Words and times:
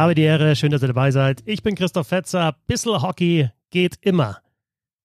Habe 0.00 0.14
die 0.14 0.22
Ehre, 0.22 0.56
schön, 0.56 0.70
dass 0.70 0.80
ihr 0.80 0.88
dabei 0.88 1.10
seid. 1.10 1.42
Ich 1.44 1.62
bin 1.62 1.74
Christoph 1.74 2.06
Fetzer. 2.06 2.56
Bissel 2.66 3.02
Hockey 3.02 3.50
geht 3.68 3.96
immer. 4.00 4.38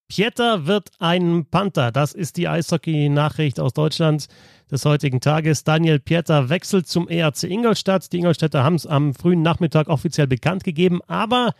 Pieter 0.07 0.67
wird 0.67 0.89
ein 0.99 1.45
Panther. 1.51 1.91
Das 1.91 2.13
ist 2.13 2.37
die 2.37 2.47
Eishockey-Nachricht 2.47 3.59
aus 3.59 3.73
Deutschland 3.73 4.27
des 4.71 4.85
heutigen 4.85 5.19
Tages. 5.19 5.65
Daniel 5.65 5.99
Pieter 5.99 6.47
wechselt 6.47 6.87
zum 6.87 7.09
ERC 7.09 7.43
Ingolstadt. 7.43 8.13
Die 8.13 8.19
Ingolstädter 8.19 8.63
haben 8.63 8.75
es 8.75 8.87
am 8.87 9.13
frühen 9.13 9.41
Nachmittag 9.41 9.89
offiziell 9.89 10.27
bekannt 10.27 10.63
gegeben. 10.63 11.01
Aber 11.07 11.51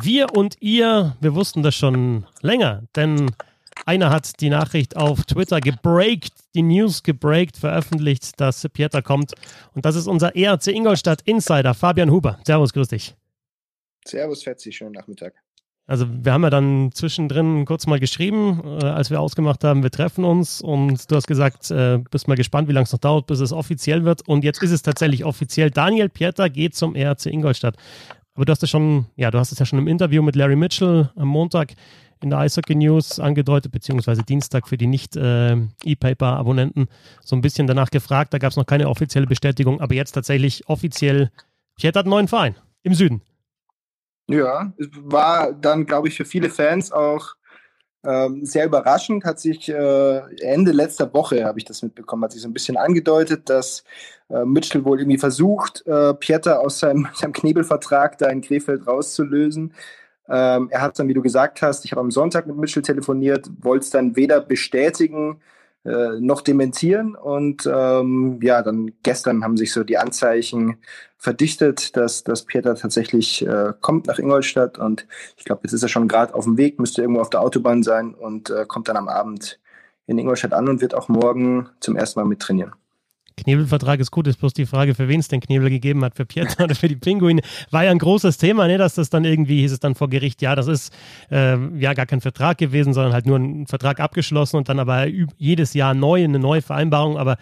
wir 0.00 0.34
und 0.34 0.56
ihr, 0.60 1.14
wir 1.20 1.34
wussten 1.34 1.62
das 1.62 1.74
schon 1.74 2.24
länger. 2.40 2.84
Denn 2.96 3.32
einer 3.86 4.10
hat 4.10 4.40
die 4.40 4.50
Nachricht 4.50 4.96
auf 4.96 5.24
Twitter 5.24 5.60
gebreakt, 5.60 6.32
die 6.54 6.62
News 6.62 7.02
gebreakt, 7.02 7.56
veröffentlicht, 7.56 8.40
dass 8.40 8.68
Pieter 8.68 9.02
kommt. 9.02 9.32
Und 9.74 9.84
das 9.84 9.96
ist 9.96 10.06
unser 10.06 10.36
ERC 10.36 10.68
Ingolstadt 10.68 11.22
Insider, 11.22 11.74
Fabian 11.74 12.10
Huber. 12.10 12.38
Servus, 12.44 12.72
grüß 12.72 12.88
dich. 12.88 13.14
Servus, 14.06 14.42
Fetzi, 14.42 14.72
schönen 14.72 14.92
Nachmittag. 14.92 15.34
Also 15.86 16.06
wir 16.10 16.32
haben 16.32 16.42
ja 16.42 16.50
dann 16.50 16.90
zwischendrin 16.92 17.64
kurz 17.64 17.86
mal 17.86 17.98
geschrieben, 17.98 18.60
äh, 18.62 18.84
als 18.84 19.10
wir 19.10 19.22
ausgemacht 19.22 19.64
haben, 19.64 19.82
wir 19.82 19.90
treffen 19.90 20.22
uns 20.22 20.60
und 20.60 21.10
du 21.10 21.16
hast 21.16 21.26
gesagt, 21.26 21.70
äh, 21.70 21.98
bist 22.10 22.28
mal 22.28 22.36
gespannt, 22.36 22.68
wie 22.68 22.72
lange 22.72 22.84
es 22.84 22.92
noch 22.92 22.98
dauert, 22.98 23.26
bis 23.26 23.40
es 23.40 23.54
offiziell 23.54 24.04
wird. 24.04 24.28
Und 24.28 24.44
jetzt 24.44 24.62
ist 24.62 24.70
es 24.70 24.82
tatsächlich 24.82 25.24
offiziell. 25.24 25.70
Daniel 25.70 26.10
Pieter 26.10 26.50
geht 26.50 26.74
zum 26.74 26.94
ERC 26.94 27.26
Ingolstadt. 27.26 27.76
Aber 28.34 28.44
du 28.44 28.52
hast 28.52 28.62
es 28.62 28.68
schon, 28.68 29.06
ja, 29.16 29.30
du 29.30 29.38
hast 29.38 29.50
es 29.50 29.58
ja 29.58 29.64
schon 29.64 29.78
im 29.78 29.88
Interview 29.88 30.22
mit 30.22 30.36
Larry 30.36 30.56
Mitchell 30.56 31.10
am 31.16 31.28
Montag 31.28 31.72
in 32.22 32.30
der 32.30 32.40
Eishockey 32.40 32.74
News 32.74 33.20
angedeutet, 33.20 33.72
beziehungsweise 33.72 34.22
Dienstag 34.22 34.68
für 34.68 34.76
die 34.76 34.86
Nicht-E-Paper-Abonnenten 34.86 36.82
äh, 36.82 36.86
so 37.24 37.36
ein 37.36 37.40
bisschen 37.40 37.66
danach 37.66 37.90
gefragt. 37.90 38.34
Da 38.34 38.38
gab 38.38 38.50
es 38.50 38.56
noch 38.56 38.66
keine 38.66 38.88
offizielle 38.88 39.26
Bestätigung, 39.26 39.80
aber 39.80 39.94
jetzt 39.94 40.12
tatsächlich 40.12 40.68
offiziell, 40.68 41.30
Pieter 41.76 42.00
hat 42.00 42.06
einen 42.06 42.10
neuen 42.10 42.28
Verein 42.28 42.56
im 42.82 42.94
Süden. 42.94 43.22
Ja, 44.28 44.72
es 44.78 44.88
war 44.94 45.52
dann, 45.52 45.86
glaube 45.86 46.08
ich, 46.08 46.16
für 46.16 46.24
viele 46.24 46.50
Fans 46.50 46.92
auch 46.92 47.34
ähm, 48.04 48.44
sehr 48.44 48.66
überraschend. 48.66 49.24
Hat 49.24 49.40
sich 49.40 49.68
äh, 49.68 50.18
Ende 50.40 50.72
letzter 50.72 51.12
Woche, 51.14 51.44
habe 51.44 51.58
ich 51.58 51.64
das 51.64 51.82
mitbekommen, 51.82 52.24
hat 52.24 52.32
sich 52.32 52.42
so 52.42 52.48
ein 52.48 52.52
bisschen 52.52 52.76
angedeutet, 52.76 53.48
dass 53.48 53.84
äh, 54.28 54.44
Mitchell 54.44 54.84
wohl 54.84 55.00
irgendwie 55.00 55.18
versucht, 55.18 55.86
äh, 55.86 56.14
Pieter 56.14 56.60
aus 56.60 56.78
seinem, 56.78 57.08
seinem 57.14 57.32
Knebelvertrag 57.32 58.18
da 58.18 58.28
in 58.28 58.42
Krefeld 58.42 58.86
rauszulösen. 58.86 59.72
Ähm, 60.28 60.68
er 60.70 60.82
hat 60.82 60.98
dann, 60.98 61.08
wie 61.08 61.14
du 61.14 61.22
gesagt 61.22 61.62
hast, 61.62 61.84
ich 61.84 61.92
habe 61.92 62.00
am 62.00 62.10
Sonntag 62.10 62.46
mit 62.46 62.56
Mitchell 62.56 62.82
telefoniert, 62.82 63.50
wollte 63.60 63.84
es 63.84 63.90
dann 63.90 64.16
weder 64.16 64.40
bestätigen 64.40 65.40
äh, 65.84 66.20
noch 66.20 66.42
dementieren. 66.42 67.14
Und 67.14 67.68
ähm, 67.72 68.40
ja, 68.42 68.62
dann 68.62 68.92
gestern 69.02 69.42
haben 69.42 69.56
sich 69.56 69.72
so 69.72 69.84
die 69.84 69.98
Anzeichen 69.98 70.78
verdichtet, 71.16 71.96
dass, 71.96 72.24
dass 72.24 72.44
Peter 72.44 72.74
tatsächlich 72.74 73.46
äh, 73.46 73.72
kommt 73.80 74.06
nach 74.06 74.18
Ingolstadt. 74.18 74.78
Und 74.78 75.06
ich 75.36 75.44
glaube, 75.44 75.62
jetzt 75.64 75.72
ist 75.72 75.82
er 75.82 75.88
schon 75.88 76.08
gerade 76.08 76.34
auf 76.34 76.44
dem 76.44 76.58
Weg, 76.58 76.78
müsste 76.78 77.02
irgendwo 77.02 77.20
auf 77.20 77.30
der 77.30 77.40
Autobahn 77.40 77.82
sein 77.82 78.14
und 78.14 78.50
äh, 78.50 78.66
kommt 78.66 78.88
dann 78.88 78.96
am 78.96 79.08
Abend 79.08 79.58
in 80.06 80.18
Ingolstadt 80.18 80.52
an 80.52 80.68
und 80.68 80.80
wird 80.80 80.94
auch 80.94 81.08
morgen 81.08 81.68
zum 81.80 81.96
ersten 81.96 82.20
Mal 82.20 82.26
mittrainieren. 82.26 82.72
Knebelvertrag 83.38 84.00
ist 84.00 84.10
gut, 84.10 84.26
ist 84.26 84.38
bloß 84.38 84.52
die 84.52 84.66
Frage, 84.66 84.94
für 84.94 85.08
wen 85.08 85.20
es 85.20 85.28
den 85.28 85.40
Knebel 85.40 85.70
gegeben 85.70 86.04
hat, 86.04 86.14
für 86.16 86.26
Pieter 86.26 86.64
oder 86.64 86.74
für 86.74 86.88
die 86.88 86.96
Pinguine. 86.96 87.40
War 87.70 87.84
ja 87.84 87.90
ein 87.90 87.98
großes 87.98 88.36
Thema, 88.36 88.66
ne, 88.66 88.78
dass 88.78 88.94
das 88.94 89.10
dann 89.10 89.24
irgendwie, 89.24 89.60
hieß 89.60 89.72
es 89.72 89.80
dann 89.80 89.94
vor 89.94 90.08
Gericht, 90.08 90.42
ja, 90.42 90.54
das 90.54 90.66
ist 90.66 90.92
äh, 91.30 91.56
ja 91.78 91.94
gar 91.94 92.06
kein 92.06 92.20
Vertrag 92.20 92.58
gewesen, 92.58 92.92
sondern 92.92 93.12
halt 93.12 93.26
nur 93.26 93.38
ein 93.38 93.66
Vertrag 93.66 94.00
abgeschlossen 94.00 94.56
und 94.56 94.68
dann 94.68 94.78
aber 94.78 95.06
jedes 95.06 95.74
Jahr 95.74 95.94
neu, 95.94 96.22
eine 96.22 96.38
neue 96.38 96.62
Vereinbarung, 96.62 97.16
aber 97.16 97.38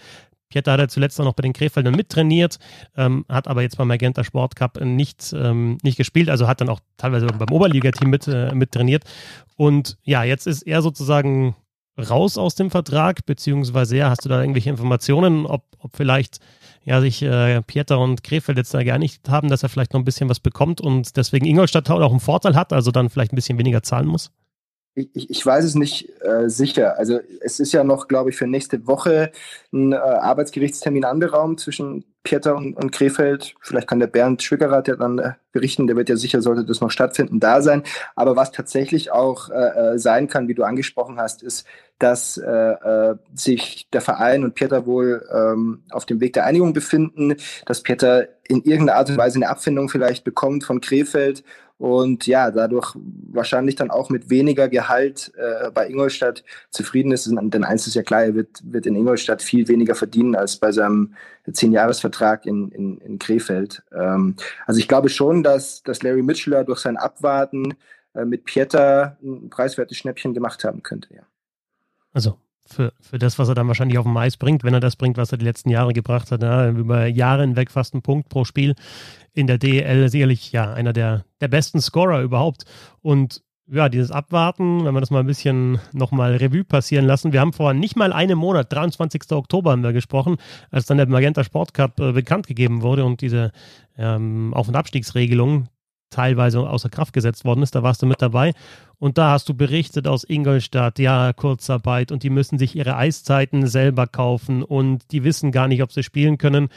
Pieter 0.48 0.72
hat 0.72 0.80
er 0.80 0.88
zuletzt 0.88 1.20
auch 1.20 1.24
noch 1.24 1.34
bei 1.34 1.42
den 1.42 1.52
Krefeldern 1.52 1.94
mittrainiert, 1.94 2.58
ähm, 2.96 3.24
hat 3.28 3.48
aber 3.48 3.62
jetzt 3.62 3.78
beim 3.78 3.88
Magenta 3.88 4.22
Sport 4.22 4.56
Cup 4.56 4.80
nicht, 4.80 5.34
ähm, 5.36 5.78
nicht 5.82 5.96
gespielt, 5.96 6.30
also 6.30 6.46
hat 6.46 6.60
dann 6.60 6.68
auch 6.68 6.80
teilweise 6.96 7.26
beim 7.26 7.50
Oberligateam 7.50 8.10
mit, 8.10 8.28
äh, 8.28 8.54
mit 8.54 8.72
trainiert. 8.72 9.04
Und 9.56 9.98
ja, 10.02 10.22
jetzt 10.22 10.46
ist 10.46 10.62
er 10.62 10.82
sozusagen 10.82 11.56
raus 11.98 12.38
aus 12.38 12.54
dem 12.54 12.70
Vertrag, 12.70 13.24
beziehungsweise 13.26 13.96
ja, 13.96 14.10
hast 14.10 14.24
du 14.24 14.28
da 14.28 14.40
irgendwelche 14.40 14.70
Informationen, 14.70 15.46
ob, 15.46 15.62
ob 15.78 15.96
vielleicht 15.96 16.38
ja 16.84 17.00
sich 17.00 17.22
äh, 17.22 17.62
Pieter 17.62 17.98
und 17.98 18.22
Krefeld 18.22 18.58
jetzt 18.58 18.72
da 18.74 18.98
nicht 18.98 19.28
haben, 19.28 19.48
dass 19.48 19.62
er 19.62 19.68
vielleicht 19.68 19.92
noch 19.92 20.00
ein 20.00 20.04
bisschen 20.04 20.28
was 20.28 20.40
bekommt 20.40 20.80
und 20.80 21.16
deswegen 21.16 21.46
Ingolstadt 21.46 21.90
auch 21.90 22.10
einen 22.10 22.20
Vorteil 22.20 22.54
hat, 22.54 22.72
also 22.72 22.90
dann 22.90 23.10
vielleicht 23.10 23.32
ein 23.32 23.36
bisschen 23.36 23.58
weniger 23.58 23.82
zahlen 23.82 24.06
muss? 24.06 24.30
Ich, 24.94 25.28
ich 25.28 25.44
weiß 25.44 25.64
es 25.64 25.74
nicht 25.74 26.08
äh, 26.22 26.48
sicher. 26.48 26.98
Also 26.98 27.18
es 27.42 27.60
ist 27.60 27.72
ja 27.72 27.84
noch, 27.84 28.08
glaube 28.08 28.30
ich, 28.30 28.36
für 28.36 28.46
nächste 28.46 28.86
Woche 28.86 29.30
ein 29.70 29.92
äh, 29.92 29.96
Arbeitsgerichtstermin 29.96 31.04
anberaumt 31.04 31.60
zwischen 31.60 32.04
Pieter 32.26 32.56
und, 32.56 32.74
und 32.74 32.90
Krefeld. 32.90 33.54
Vielleicht 33.60 33.86
kann 33.86 34.00
der 34.00 34.08
Bernd 34.08 34.42
Schwickerath 34.42 34.88
ja 34.88 34.96
dann 34.96 35.18
äh, 35.20 35.32
berichten, 35.52 35.86
der 35.86 35.94
wird 35.94 36.08
ja 36.08 36.16
sicher, 36.16 36.42
sollte 36.42 36.64
das 36.64 36.80
noch 36.80 36.90
stattfinden, 36.90 37.38
da 37.38 37.62
sein. 37.62 37.84
Aber 38.16 38.34
was 38.34 38.50
tatsächlich 38.50 39.12
auch 39.12 39.48
äh, 39.48 39.94
äh 39.94 39.98
sein 39.98 40.26
kann, 40.26 40.48
wie 40.48 40.54
du 40.54 40.64
angesprochen 40.64 41.18
hast, 41.18 41.44
ist, 41.44 41.66
dass 42.00 42.36
äh, 42.36 42.50
äh, 42.50 43.14
sich 43.32 43.88
der 43.92 44.00
Verein 44.00 44.42
und 44.42 44.56
Pieter 44.56 44.86
wohl 44.86 45.24
ähm, 45.32 45.84
auf 45.90 46.04
dem 46.04 46.20
Weg 46.20 46.32
der 46.32 46.46
Einigung 46.46 46.72
befinden, 46.72 47.36
dass 47.64 47.82
Pieter 47.82 48.26
in 48.48 48.62
irgendeiner 48.62 48.98
Art 48.98 49.08
und 49.08 49.16
Weise 49.16 49.36
eine 49.36 49.48
Abfindung 49.48 49.88
vielleicht 49.88 50.24
bekommt 50.24 50.64
von 50.64 50.80
Krefeld 50.80 51.44
und 51.78 52.26
ja, 52.26 52.50
dadurch 52.50 52.94
wahrscheinlich 52.94 53.74
dann 53.76 53.90
auch 53.90 54.08
mit 54.08 54.30
weniger 54.30 54.68
Gehalt 54.68 55.32
äh, 55.36 55.70
bei 55.70 55.88
Ingolstadt 55.88 56.42
zufrieden 56.70 57.12
ist. 57.12 57.26
Denn 57.30 57.64
eins 57.64 57.86
ist 57.86 57.94
ja 57.94 58.02
klar, 58.02 58.24
er 58.24 58.34
wird, 58.34 58.60
wird 58.64 58.86
in 58.86 58.96
Ingolstadt 58.96 59.42
viel 59.42 59.68
weniger 59.68 59.94
verdienen 59.94 60.36
als 60.36 60.56
bei 60.56 60.72
seinem 60.72 61.14
Zehn-Jahres-Vertrag 61.50 62.46
in, 62.46 62.70
in, 62.70 62.98
in 62.98 63.18
Krefeld. 63.18 63.82
Ähm, 63.92 64.36
also 64.66 64.80
ich 64.80 64.88
glaube 64.88 65.10
schon, 65.10 65.42
dass, 65.42 65.82
dass 65.82 66.02
Larry 66.02 66.22
Mitchell 66.22 66.64
durch 66.64 66.80
sein 66.80 66.96
Abwarten 66.96 67.74
äh, 68.14 68.24
mit 68.24 68.44
Pieter 68.44 69.18
ein 69.22 69.50
preiswertes 69.50 69.98
Schnäppchen 69.98 70.32
gemacht 70.32 70.64
haben 70.64 70.82
könnte, 70.82 71.14
ja. 71.14 71.22
Also 72.14 72.38
für, 72.66 72.92
für 73.00 73.18
das, 73.18 73.38
was 73.38 73.48
er 73.48 73.54
dann 73.54 73.68
wahrscheinlich 73.68 73.98
auf 73.98 74.04
dem 74.04 74.16
Eis 74.16 74.36
bringt, 74.36 74.64
wenn 74.64 74.74
er 74.74 74.80
das 74.80 74.96
bringt, 74.96 75.16
was 75.16 75.32
er 75.32 75.38
die 75.38 75.44
letzten 75.44 75.70
Jahre 75.70 75.92
gebracht 75.92 76.30
hat. 76.30 76.42
Ja, 76.42 76.68
über 76.68 77.06
Jahre 77.06 77.42
hinweg 77.42 77.70
fast 77.70 77.94
einen 77.94 78.02
Punkt 78.02 78.28
pro 78.28 78.44
Spiel 78.44 78.74
in 79.32 79.46
der 79.46 79.58
DEL, 79.58 80.08
sicherlich 80.08 80.52
ja 80.52 80.72
einer 80.72 80.92
der, 80.92 81.24
der 81.40 81.48
besten 81.48 81.80
Scorer 81.80 82.22
überhaupt. 82.22 82.64
Und 83.02 83.42
ja, 83.68 83.88
dieses 83.88 84.10
Abwarten, 84.10 84.84
wenn 84.84 84.94
wir 84.94 85.00
das 85.00 85.10
mal 85.10 85.20
ein 85.20 85.26
bisschen 85.26 85.80
nochmal 85.92 86.36
Revue 86.36 86.64
passieren 86.64 87.04
lassen. 87.04 87.32
Wir 87.32 87.40
haben 87.40 87.52
vor 87.52 87.74
nicht 87.74 87.96
mal 87.96 88.12
einem 88.12 88.38
Monat, 88.38 88.72
23. 88.72 89.32
Oktober 89.32 89.72
haben 89.72 89.82
wir 89.82 89.92
gesprochen, 89.92 90.36
als 90.70 90.86
dann 90.86 90.98
der 90.98 91.08
Magenta 91.08 91.42
Sport 91.42 91.74
Cup 91.74 91.98
äh, 92.00 92.12
bekannt 92.12 92.46
gegeben 92.46 92.82
wurde 92.82 93.04
und 93.04 93.20
diese 93.20 93.50
ähm, 93.98 94.54
Auf- 94.54 94.68
und 94.68 94.76
Abstiegsregelung 94.76 95.68
teilweise 96.16 96.60
außer 96.60 96.88
Kraft 96.88 97.12
gesetzt 97.12 97.44
worden 97.44 97.62
ist. 97.62 97.74
Da 97.74 97.82
warst 97.82 98.02
du 98.02 98.06
mit 98.06 98.22
dabei. 98.22 98.52
Und 98.98 99.18
da 99.18 99.32
hast 99.32 99.48
du 99.48 99.54
berichtet 99.54 100.08
aus 100.08 100.24
Ingolstadt, 100.24 100.98
ja, 100.98 101.32
Kurzarbeit 101.34 102.10
und 102.10 102.22
die 102.22 102.30
müssen 102.30 102.58
sich 102.58 102.74
ihre 102.74 102.96
Eiszeiten 102.96 103.66
selber 103.66 104.06
kaufen 104.06 104.62
und 104.62 105.12
die 105.12 105.24
wissen 105.24 105.52
gar 105.52 105.68
nicht, 105.68 105.82
ob 105.82 105.92
sie 105.92 106.02
spielen 106.02 106.38
können. 106.38 106.68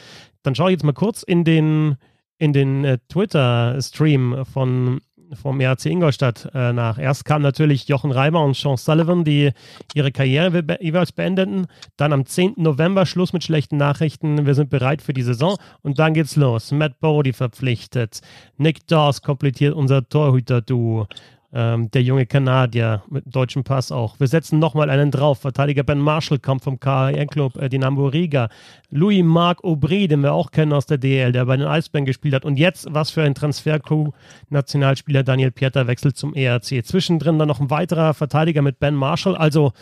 Dann 0.42 0.54
schaue 0.54 0.70
ich 0.70 0.74
jetzt 0.74 0.84
mal 0.84 0.92
kurz 0.92 1.22
in 1.22 1.44
den, 1.44 1.96
in 2.36 2.52
den 2.52 2.84
äh, 2.84 2.98
Twitter-Stream 3.08 4.44
von 4.44 5.00
vom 5.34 5.60
ERC 5.60 5.86
Ingolstadt 5.86 6.50
äh, 6.54 6.72
nach. 6.72 6.98
Erst 6.98 7.24
kam 7.24 7.42
natürlich 7.42 7.88
Jochen 7.88 8.10
Reimer 8.10 8.44
und 8.44 8.56
Sean 8.56 8.76
Sullivan, 8.76 9.24
die 9.24 9.52
ihre 9.94 10.12
Karriere 10.12 10.64
jeweils 10.80 11.12
beendeten. 11.12 11.66
Dann 11.96 12.12
am 12.12 12.26
10. 12.26 12.54
November 12.56 13.06
Schluss 13.06 13.32
mit 13.32 13.44
schlechten 13.44 13.76
Nachrichten. 13.76 14.46
Wir 14.46 14.54
sind 14.54 14.70
bereit 14.70 15.02
für 15.02 15.12
die 15.12 15.22
Saison. 15.22 15.56
Und 15.82 15.98
dann 15.98 16.14
geht's 16.14 16.36
los. 16.36 16.72
Matt 16.72 17.00
Bodie 17.00 17.32
verpflichtet. 17.32 18.20
Nick 18.56 18.86
Dawes 18.86 19.22
komplettiert 19.22 19.74
unser 19.74 20.08
Torhüter-Duo. 20.08 21.06
Ähm, 21.52 21.90
der 21.90 22.02
junge 22.04 22.26
Kanadier 22.26 23.02
mit 23.10 23.24
deutschem 23.26 23.64
Pass 23.64 23.90
auch. 23.90 24.20
Wir 24.20 24.28
setzen 24.28 24.60
nochmal 24.60 24.88
einen 24.88 25.10
drauf. 25.10 25.40
Verteidiger 25.40 25.82
Ben 25.82 25.98
Marshall 25.98 26.38
kommt 26.38 26.62
vom 26.62 26.78
KHR-Club 26.78 27.56
äh, 27.56 27.68
Dinamo 27.68 28.06
Riga. 28.06 28.48
Louis 28.90 29.24
Marc 29.24 29.64
Aubry, 29.64 30.06
den 30.06 30.20
wir 30.20 30.32
auch 30.32 30.52
kennen 30.52 30.72
aus 30.72 30.86
der 30.86 30.98
DL, 30.98 31.32
der 31.32 31.46
bei 31.46 31.56
den 31.56 31.66
Eisbären 31.66 32.04
gespielt 32.04 32.34
hat. 32.34 32.44
Und 32.44 32.56
jetzt, 32.56 32.86
was 32.90 33.10
für 33.10 33.22
ein 33.22 33.34
Transfer-Crew. 33.34 34.10
Nationalspieler 34.48 35.24
Daniel 35.24 35.50
Pieter 35.50 35.88
wechselt 35.88 36.16
zum 36.16 36.34
ERC. 36.34 36.84
Zwischendrin 36.84 37.40
dann 37.40 37.48
noch 37.48 37.60
ein 37.60 37.70
weiterer 37.70 38.14
Verteidiger 38.14 38.62
mit 38.62 38.78
Ben 38.78 38.94
Marshall. 38.94 39.34
Also, 39.34 39.72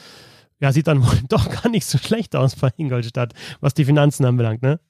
ja, 0.61 0.73
sieht 0.73 0.87
dann 0.87 1.03
wohl 1.06 1.21
doch 1.29 1.50
gar 1.50 1.71
nicht 1.71 1.85
so 1.85 1.99
schlecht 1.99 2.35
aus 2.35 2.56
bei 2.56 2.71
Ingolstadt, 2.79 3.35
was 3.61 3.75
die 3.75 3.85
Finanzen 3.85 4.25
anbelangt, 4.25 4.62
ne? 4.62 4.81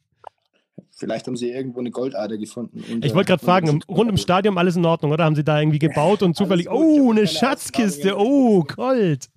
Vielleicht 0.98 1.28
haben 1.28 1.36
sie 1.36 1.50
irgendwo 1.50 1.78
eine 1.78 1.92
Goldader 1.92 2.36
gefunden. 2.36 2.82
ich 3.04 3.14
wollte 3.14 3.28
gerade 3.28 3.44
fragen, 3.44 3.80
rund 3.88 4.10
im 4.10 4.16
Stadion 4.16 4.58
alles 4.58 4.74
in 4.74 4.84
Ordnung, 4.84 5.12
oder? 5.12 5.24
Haben 5.24 5.36
sie 5.36 5.44
da 5.44 5.60
irgendwie 5.60 5.78
gebaut 5.78 6.22
und 6.22 6.36
zufällig, 6.36 6.68
oh, 6.68 7.12
eine 7.12 7.28
Schatzkiste, 7.28 8.18
oh, 8.18 8.64
Gold. 8.64 9.28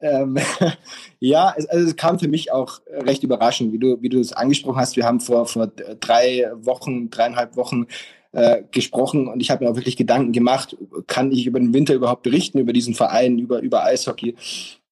Ähm, 0.00 0.36
ja, 1.20 1.54
es, 1.56 1.66
also 1.66 1.86
es 1.86 1.94
kam 1.94 2.18
für 2.18 2.26
mich 2.26 2.50
auch 2.50 2.80
recht 2.90 3.22
überraschend, 3.22 3.72
wie 3.72 3.78
du, 3.78 4.02
wie 4.02 4.08
du 4.08 4.18
es 4.18 4.32
angesprochen 4.32 4.78
hast. 4.78 4.96
Wir 4.96 5.04
haben 5.04 5.20
vor, 5.20 5.46
vor 5.46 5.68
drei 5.68 6.50
Wochen, 6.56 7.08
dreieinhalb 7.08 7.56
Wochen 7.56 7.86
äh, 8.32 8.62
gesprochen 8.72 9.28
und 9.28 9.40
ich 9.40 9.50
habe 9.50 9.64
mir 9.64 9.70
auch 9.70 9.76
wirklich 9.76 9.96
Gedanken 9.96 10.32
gemacht, 10.32 10.76
kann 11.06 11.30
ich 11.30 11.46
über 11.46 11.60
den 11.60 11.72
Winter 11.72 11.94
überhaupt 11.94 12.24
berichten, 12.24 12.58
über 12.58 12.72
diesen 12.72 12.94
Verein, 12.94 13.38
über, 13.38 13.60
über 13.60 13.84
Eishockey. 13.84 14.34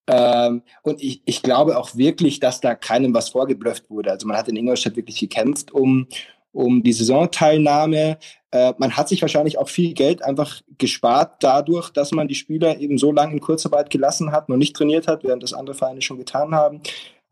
Ähm, 0.08 0.62
und 0.82 1.02
ich, 1.02 1.22
ich 1.26 1.42
glaube 1.42 1.78
auch 1.78 1.94
wirklich, 1.94 2.40
dass 2.40 2.60
da 2.60 2.74
keinem 2.74 3.14
was 3.14 3.28
vorgeblufft 3.28 3.90
wurde. 3.90 4.10
Also 4.10 4.26
man 4.26 4.36
hat 4.36 4.48
in 4.48 4.56
Ingolstadt 4.56 4.96
wirklich 4.96 5.20
gekämpft 5.20 5.70
um, 5.70 6.06
um 6.52 6.82
die 6.82 6.92
Saisonteilnahme. 6.92 8.18
Äh, 8.50 8.72
man 8.78 8.96
hat 8.96 9.08
sich 9.08 9.20
wahrscheinlich 9.20 9.58
auch 9.58 9.68
viel 9.68 9.92
Geld 9.92 10.24
einfach 10.24 10.62
gespart 10.78 11.42
dadurch, 11.42 11.90
dass 11.90 12.12
man 12.12 12.26
die 12.26 12.34
Spieler 12.34 12.78
eben 12.78 12.96
so 12.96 13.12
lange 13.12 13.34
in 13.34 13.40
Kurzarbeit 13.40 13.90
gelassen 13.90 14.32
hat, 14.32 14.48
noch 14.48 14.56
nicht 14.56 14.74
trainiert 14.74 15.06
hat, 15.06 15.24
während 15.24 15.42
das 15.42 15.52
andere 15.52 15.76
Vereine 15.76 16.00
schon 16.00 16.18
getan 16.18 16.54
haben. 16.54 16.80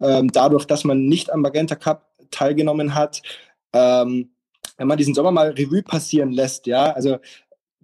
Ähm, 0.01 0.31
dadurch, 0.31 0.67
dass 0.67 0.85
man 0.85 1.07
nicht 1.07 1.33
am 1.33 1.41
Magenta 1.41 1.75
Cup 1.75 2.11
teilgenommen 2.31 2.95
hat. 2.95 3.23
Ähm, 3.73 4.31
wenn 4.77 4.89
man 4.89 4.99
diesen 4.99 5.15
Sommer 5.15 5.31
mal 5.31 5.51
Revue 5.53 5.83
passieren 5.83 6.33
lässt, 6.33 6.67
ja, 6.67 6.93
also 6.93 7.17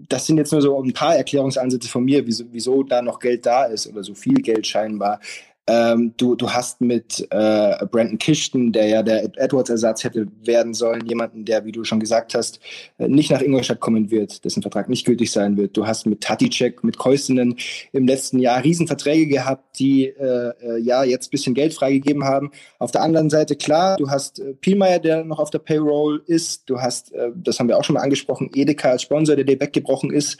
das 0.08 0.26
sind 0.26 0.38
jetzt 0.38 0.52
nur 0.52 0.62
so 0.62 0.82
ein 0.82 0.92
paar 0.92 1.16
Erklärungsansätze 1.16 1.88
von 1.88 2.04
mir, 2.04 2.26
wieso, 2.26 2.44
wieso 2.50 2.82
da 2.82 3.02
noch 3.02 3.18
Geld 3.18 3.46
da 3.46 3.64
ist 3.64 3.86
oder 3.86 4.02
so 4.02 4.14
viel 4.14 4.40
Geld 4.42 4.66
scheinbar. 4.66 5.20
Ähm, 5.68 6.14
du, 6.16 6.34
du 6.34 6.50
hast 6.50 6.80
mit 6.80 7.20
äh, 7.30 7.86
Brandon 7.86 8.18
Kishton, 8.18 8.72
der 8.72 8.88
ja 8.88 9.02
der 9.04 9.24
Edwards-Ersatz 9.36 10.02
hätte 10.02 10.26
werden 10.42 10.74
sollen, 10.74 11.06
jemanden, 11.06 11.44
der, 11.44 11.64
wie 11.64 11.70
du 11.70 11.84
schon 11.84 12.00
gesagt 12.00 12.34
hast, 12.34 12.58
äh, 12.98 13.06
nicht 13.06 13.30
nach 13.30 13.40
Ingolstadt 13.40 13.78
kommen 13.78 14.10
wird, 14.10 14.44
dessen 14.44 14.62
Vertrag 14.62 14.88
nicht 14.88 15.06
gültig 15.06 15.30
sein 15.30 15.56
wird. 15.56 15.76
Du 15.76 15.86
hast 15.86 16.04
mit 16.06 16.20
Taticek, 16.20 16.82
mit 16.82 16.98
Keustinen 16.98 17.56
im 17.92 18.08
letzten 18.08 18.40
Jahr 18.40 18.64
Riesenverträge 18.64 19.28
gehabt, 19.28 19.78
die 19.78 20.06
äh, 20.06 20.52
äh, 20.60 20.78
ja 20.80 21.04
jetzt 21.04 21.30
bisschen 21.30 21.54
Geld 21.54 21.74
freigegeben 21.74 22.24
haben. 22.24 22.50
Auf 22.80 22.90
der 22.90 23.02
anderen 23.02 23.30
Seite, 23.30 23.54
klar, 23.54 23.96
du 23.98 24.10
hast 24.10 24.40
äh, 24.40 24.54
Pielmeier, 24.54 24.98
der 24.98 25.22
noch 25.24 25.38
auf 25.38 25.50
der 25.50 25.60
Payroll 25.60 26.24
ist. 26.26 26.68
Du 26.68 26.80
hast, 26.80 27.12
äh, 27.12 27.30
das 27.36 27.60
haben 27.60 27.68
wir 27.68 27.78
auch 27.78 27.84
schon 27.84 27.94
mal 27.94 28.02
angesprochen, 28.02 28.50
Edeka 28.52 28.90
als 28.90 29.02
Sponsor, 29.02 29.36
der 29.36 29.44
dir 29.44 29.60
weggebrochen 29.60 30.12
ist. 30.12 30.38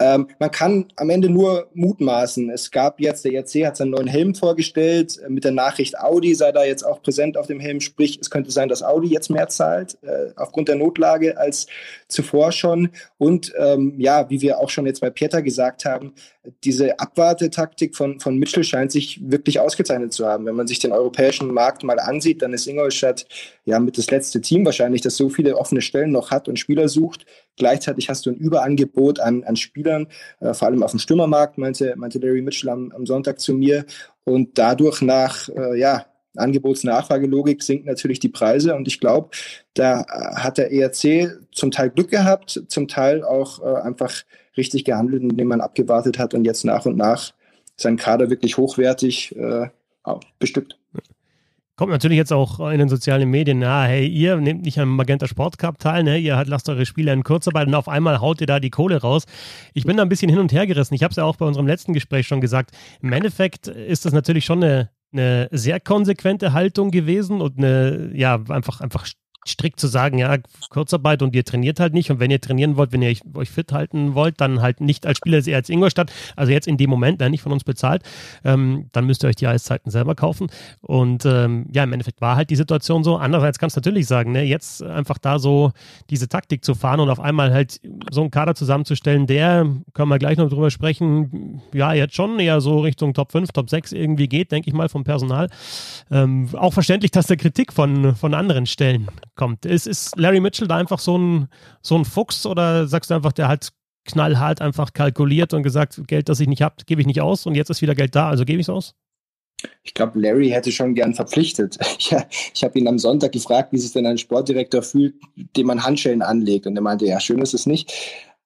Ähm, 0.00 0.28
man 0.40 0.50
kann 0.50 0.86
am 0.96 1.08
Ende 1.08 1.30
nur 1.30 1.68
mutmaßen. 1.74 2.50
Es 2.50 2.72
gab 2.72 3.00
jetzt, 3.00 3.24
der 3.24 3.32
ERC 3.32 3.64
hat 3.64 3.76
seinen 3.76 3.90
neuen 3.90 4.08
Helm 4.08 4.34
vorgestellt, 4.34 5.20
äh, 5.24 5.28
mit 5.28 5.44
der 5.44 5.52
Nachricht 5.52 5.98
Audi 5.98 6.34
sei 6.34 6.50
da 6.50 6.64
jetzt 6.64 6.82
auch 6.82 7.00
präsent 7.00 7.36
auf 7.36 7.46
dem 7.46 7.60
Helm. 7.60 7.80
Sprich, 7.80 8.18
es 8.20 8.28
könnte 8.28 8.50
sein, 8.50 8.68
dass 8.68 8.82
Audi 8.82 9.08
jetzt 9.08 9.30
mehr 9.30 9.48
zahlt, 9.48 9.96
äh, 10.02 10.32
aufgrund 10.34 10.68
der 10.68 10.76
Notlage 10.76 11.38
als 11.38 11.68
zuvor 12.08 12.50
schon. 12.50 12.90
Und 13.18 13.52
ähm, 13.56 13.94
ja, 13.98 14.28
wie 14.30 14.40
wir 14.42 14.58
auch 14.58 14.70
schon 14.70 14.86
jetzt 14.86 15.00
bei 15.00 15.10
Pieter 15.10 15.42
gesagt 15.42 15.84
haben, 15.84 16.14
diese 16.62 16.98
Abwartetaktik 16.98 17.96
von, 17.96 18.20
von 18.20 18.36
Mitchell 18.36 18.64
scheint 18.64 18.92
sich 18.92 19.20
wirklich 19.22 19.60
ausgezeichnet 19.60 20.12
zu 20.12 20.26
haben. 20.26 20.44
Wenn 20.46 20.54
man 20.54 20.66
sich 20.66 20.78
den 20.78 20.92
europäischen 20.92 21.52
Markt 21.52 21.82
mal 21.84 21.98
ansieht, 21.98 22.42
dann 22.42 22.52
ist 22.52 22.66
Ingolstadt 22.66 23.26
ja 23.64 23.78
mit 23.80 23.96
das 23.96 24.10
letzte 24.10 24.40
Team 24.40 24.64
wahrscheinlich, 24.64 25.00
das 25.00 25.16
so 25.16 25.28
viele 25.28 25.56
offene 25.56 25.80
Stellen 25.80 26.12
noch 26.12 26.30
hat 26.30 26.48
und 26.48 26.58
Spieler 26.58 26.88
sucht. 26.88 27.24
Gleichzeitig 27.56 28.08
hast 28.10 28.26
du 28.26 28.30
ein 28.30 28.36
Überangebot 28.36 29.20
an, 29.20 29.44
an 29.44 29.56
Spielern, 29.56 30.08
äh, 30.40 30.52
vor 30.52 30.68
allem 30.68 30.82
auf 30.82 30.90
dem 30.90 31.00
Stürmermarkt, 31.00 31.56
meinte, 31.56 31.94
meinte 31.96 32.18
Larry 32.18 32.42
Mitchell 32.42 32.70
am, 32.70 32.92
am 32.94 33.06
Sonntag 33.06 33.40
zu 33.40 33.54
mir. 33.54 33.86
Und 34.24 34.58
dadurch 34.58 35.00
nach, 35.02 35.48
äh, 35.48 35.78
ja, 35.78 36.06
Angebots-Nachfragelogik 36.36 37.62
sinken 37.62 37.86
natürlich 37.86 38.18
die 38.18 38.28
Preise 38.28 38.74
und 38.74 38.88
ich 38.88 38.98
glaube, 38.98 39.30
da 39.74 40.04
hat 40.34 40.58
der 40.58 40.72
ERC 40.72 41.38
zum 41.52 41.70
Teil 41.70 41.90
Glück 41.90 42.10
gehabt, 42.10 42.64
zum 42.66 42.88
Teil 42.88 43.22
auch 43.22 43.62
äh, 43.62 43.82
einfach 43.82 44.24
richtig 44.56 44.84
gehandelt, 44.84 45.22
indem 45.22 45.48
man 45.48 45.60
abgewartet 45.60 46.18
hat 46.18 46.34
und 46.34 46.44
jetzt 46.44 46.64
nach 46.64 46.86
und 46.86 46.96
nach 46.96 47.32
seinen 47.76 47.96
Kader 47.96 48.30
wirklich 48.30 48.56
hochwertig 48.56 49.34
äh, 49.36 49.68
bestückt. 50.38 50.78
Kommt 51.76 51.90
natürlich 51.90 52.18
jetzt 52.18 52.32
auch 52.32 52.60
in 52.70 52.78
den 52.78 52.88
sozialen 52.88 53.28
Medien, 53.28 53.58
na, 53.58 53.82
hey, 53.82 54.06
ihr 54.06 54.36
nehmt 54.36 54.62
nicht 54.62 54.78
am 54.78 54.94
Magenta 54.94 55.26
Sport 55.26 55.58
Cup 55.58 55.80
teil, 55.80 56.04
ne? 56.04 56.18
Ihr 56.18 56.40
lasst 56.46 56.68
eure 56.68 56.86
Spieler 56.86 57.12
in 57.12 57.24
Kurzarbeit 57.24 57.66
und 57.66 57.74
auf 57.74 57.88
einmal 57.88 58.20
haut 58.20 58.40
ihr 58.40 58.46
da 58.46 58.60
die 58.60 58.70
Kohle 58.70 59.00
raus. 59.00 59.24
Ich 59.72 59.84
bin 59.84 59.96
da 59.96 60.04
ein 60.04 60.08
bisschen 60.08 60.28
hin 60.28 60.38
und 60.38 60.52
her 60.52 60.68
gerissen. 60.68 60.94
Ich 60.94 61.02
habe 61.02 61.10
es 61.10 61.16
ja 61.16 61.24
auch 61.24 61.34
bei 61.34 61.46
unserem 61.46 61.66
letzten 61.66 61.92
Gespräch 61.92 62.28
schon 62.28 62.40
gesagt. 62.40 62.70
Im 63.02 63.12
Endeffekt 63.12 63.66
ist 63.66 64.04
das 64.04 64.12
natürlich 64.12 64.44
schon 64.44 64.62
eine, 64.62 64.90
eine 65.12 65.48
sehr 65.50 65.80
konsequente 65.80 66.52
Haltung 66.52 66.92
gewesen 66.92 67.40
und 67.40 67.58
eine, 67.58 68.12
ja, 68.14 68.40
einfach, 68.50 68.80
einfach 68.80 69.04
strikt 69.46 69.80
zu 69.80 69.86
sagen, 69.86 70.18
ja, 70.18 70.36
Kurzarbeit 70.70 71.22
und 71.22 71.34
ihr 71.34 71.44
trainiert 71.44 71.80
halt 71.80 71.94
nicht. 71.94 72.10
Und 72.10 72.20
wenn 72.20 72.30
ihr 72.30 72.40
trainieren 72.40 72.76
wollt, 72.76 72.92
wenn 72.92 73.02
ihr 73.02 73.14
euch 73.34 73.50
fit 73.50 73.72
halten 73.72 74.14
wollt, 74.14 74.40
dann 74.40 74.62
halt 74.62 74.80
nicht 74.80 75.06
als 75.06 75.18
Spieler 75.18 75.42
als 75.54 75.68
Ingolstadt, 75.68 76.12
also 76.36 76.52
jetzt 76.52 76.66
in 76.66 76.76
dem 76.76 76.90
Moment, 76.90 77.20
ne, 77.20 77.30
nicht 77.30 77.42
von 77.42 77.52
uns 77.52 77.64
bezahlt, 77.64 78.02
ähm, 78.44 78.88
dann 78.92 79.06
müsst 79.06 79.24
ihr 79.24 79.28
euch 79.28 79.36
die 79.36 79.46
Eiszeiten 79.46 79.90
selber 79.90 80.14
kaufen. 80.14 80.48
Und 80.80 81.24
ähm, 81.26 81.66
ja, 81.72 81.84
im 81.84 81.92
Endeffekt 81.92 82.20
war 82.20 82.36
halt 82.36 82.50
die 82.50 82.56
Situation 82.56 83.04
so. 83.04 83.16
Andererseits 83.16 83.58
kannst 83.58 83.76
du 83.76 83.80
natürlich 83.80 84.06
sagen, 84.06 84.32
ne, 84.32 84.42
jetzt 84.42 84.82
einfach 84.82 85.18
da 85.18 85.38
so 85.38 85.72
diese 86.10 86.28
Taktik 86.28 86.64
zu 86.64 86.74
fahren 86.74 87.00
und 87.00 87.10
auf 87.10 87.20
einmal 87.20 87.52
halt 87.52 87.80
so 88.10 88.22
einen 88.22 88.30
Kader 88.30 88.54
zusammenzustellen, 88.54 89.26
der, 89.26 89.66
können 89.92 90.08
wir 90.08 90.18
gleich 90.18 90.38
noch 90.38 90.48
drüber 90.48 90.70
sprechen, 90.70 91.62
ja, 91.72 91.92
jetzt 91.92 92.14
schon 92.14 92.38
eher 92.38 92.60
so 92.60 92.80
Richtung 92.80 93.14
Top 93.14 93.32
5, 93.32 93.52
Top 93.52 93.70
6 93.70 93.92
irgendwie 93.92 94.28
geht, 94.28 94.52
denke 94.52 94.68
ich 94.68 94.74
mal, 94.74 94.88
vom 94.88 95.04
Personal. 95.04 95.48
Ähm, 96.10 96.48
auch 96.54 96.72
verständlich, 96.72 97.10
dass 97.10 97.26
der 97.26 97.36
Kritik 97.36 97.72
von, 97.72 98.14
von 98.14 98.34
anderen 98.34 98.66
Stellen 98.66 99.08
kommt. 99.34 99.66
Ist, 99.66 99.86
ist 99.86 100.16
Larry 100.16 100.40
Mitchell 100.40 100.68
da 100.68 100.76
einfach 100.76 100.98
so 100.98 101.18
ein, 101.18 101.48
so 101.82 101.96
ein 101.96 102.04
Fuchs 102.04 102.46
oder 102.46 102.86
sagst 102.86 103.10
du 103.10 103.14
einfach, 103.14 103.32
der 103.32 103.48
hat 103.48 103.72
knallhart 104.04 104.60
einfach 104.60 104.92
kalkuliert 104.92 105.54
und 105.54 105.62
gesagt, 105.62 106.00
Geld, 106.06 106.28
das 106.28 106.40
ich 106.40 106.48
nicht 106.48 106.62
habe, 106.62 106.76
gebe 106.86 107.00
ich 107.00 107.06
nicht 107.06 107.20
aus 107.20 107.46
und 107.46 107.54
jetzt 107.54 107.70
ist 107.70 107.82
wieder 107.82 107.94
Geld 107.94 108.14
da, 108.14 108.28
also 108.28 108.44
gebe 108.44 108.60
ich 108.60 108.66
es 108.66 108.70
aus? 108.70 108.94
Ich 109.82 109.94
glaube, 109.94 110.18
Larry 110.18 110.50
hätte 110.50 110.72
schon 110.72 110.94
gern 110.94 111.14
verpflichtet. 111.14 111.78
Ja, 112.10 112.24
ich 112.54 112.64
habe 112.64 112.78
ihn 112.78 112.88
am 112.88 112.98
Sonntag 112.98 113.32
gefragt, 113.32 113.72
wie 113.72 113.78
sich 113.78 113.92
denn 113.92 114.06
ein 114.06 114.18
Sportdirektor 114.18 114.82
fühlt, 114.82 115.14
dem 115.56 115.66
man 115.66 115.82
Handschellen 115.82 116.22
anlegt. 116.22 116.66
Und 116.66 116.76
er 116.76 116.82
meinte, 116.82 117.06
ja, 117.06 117.20
schön 117.20 117.40
ist 117.40 117.54
es 117.54 117.64
nicht. 117.64 117.92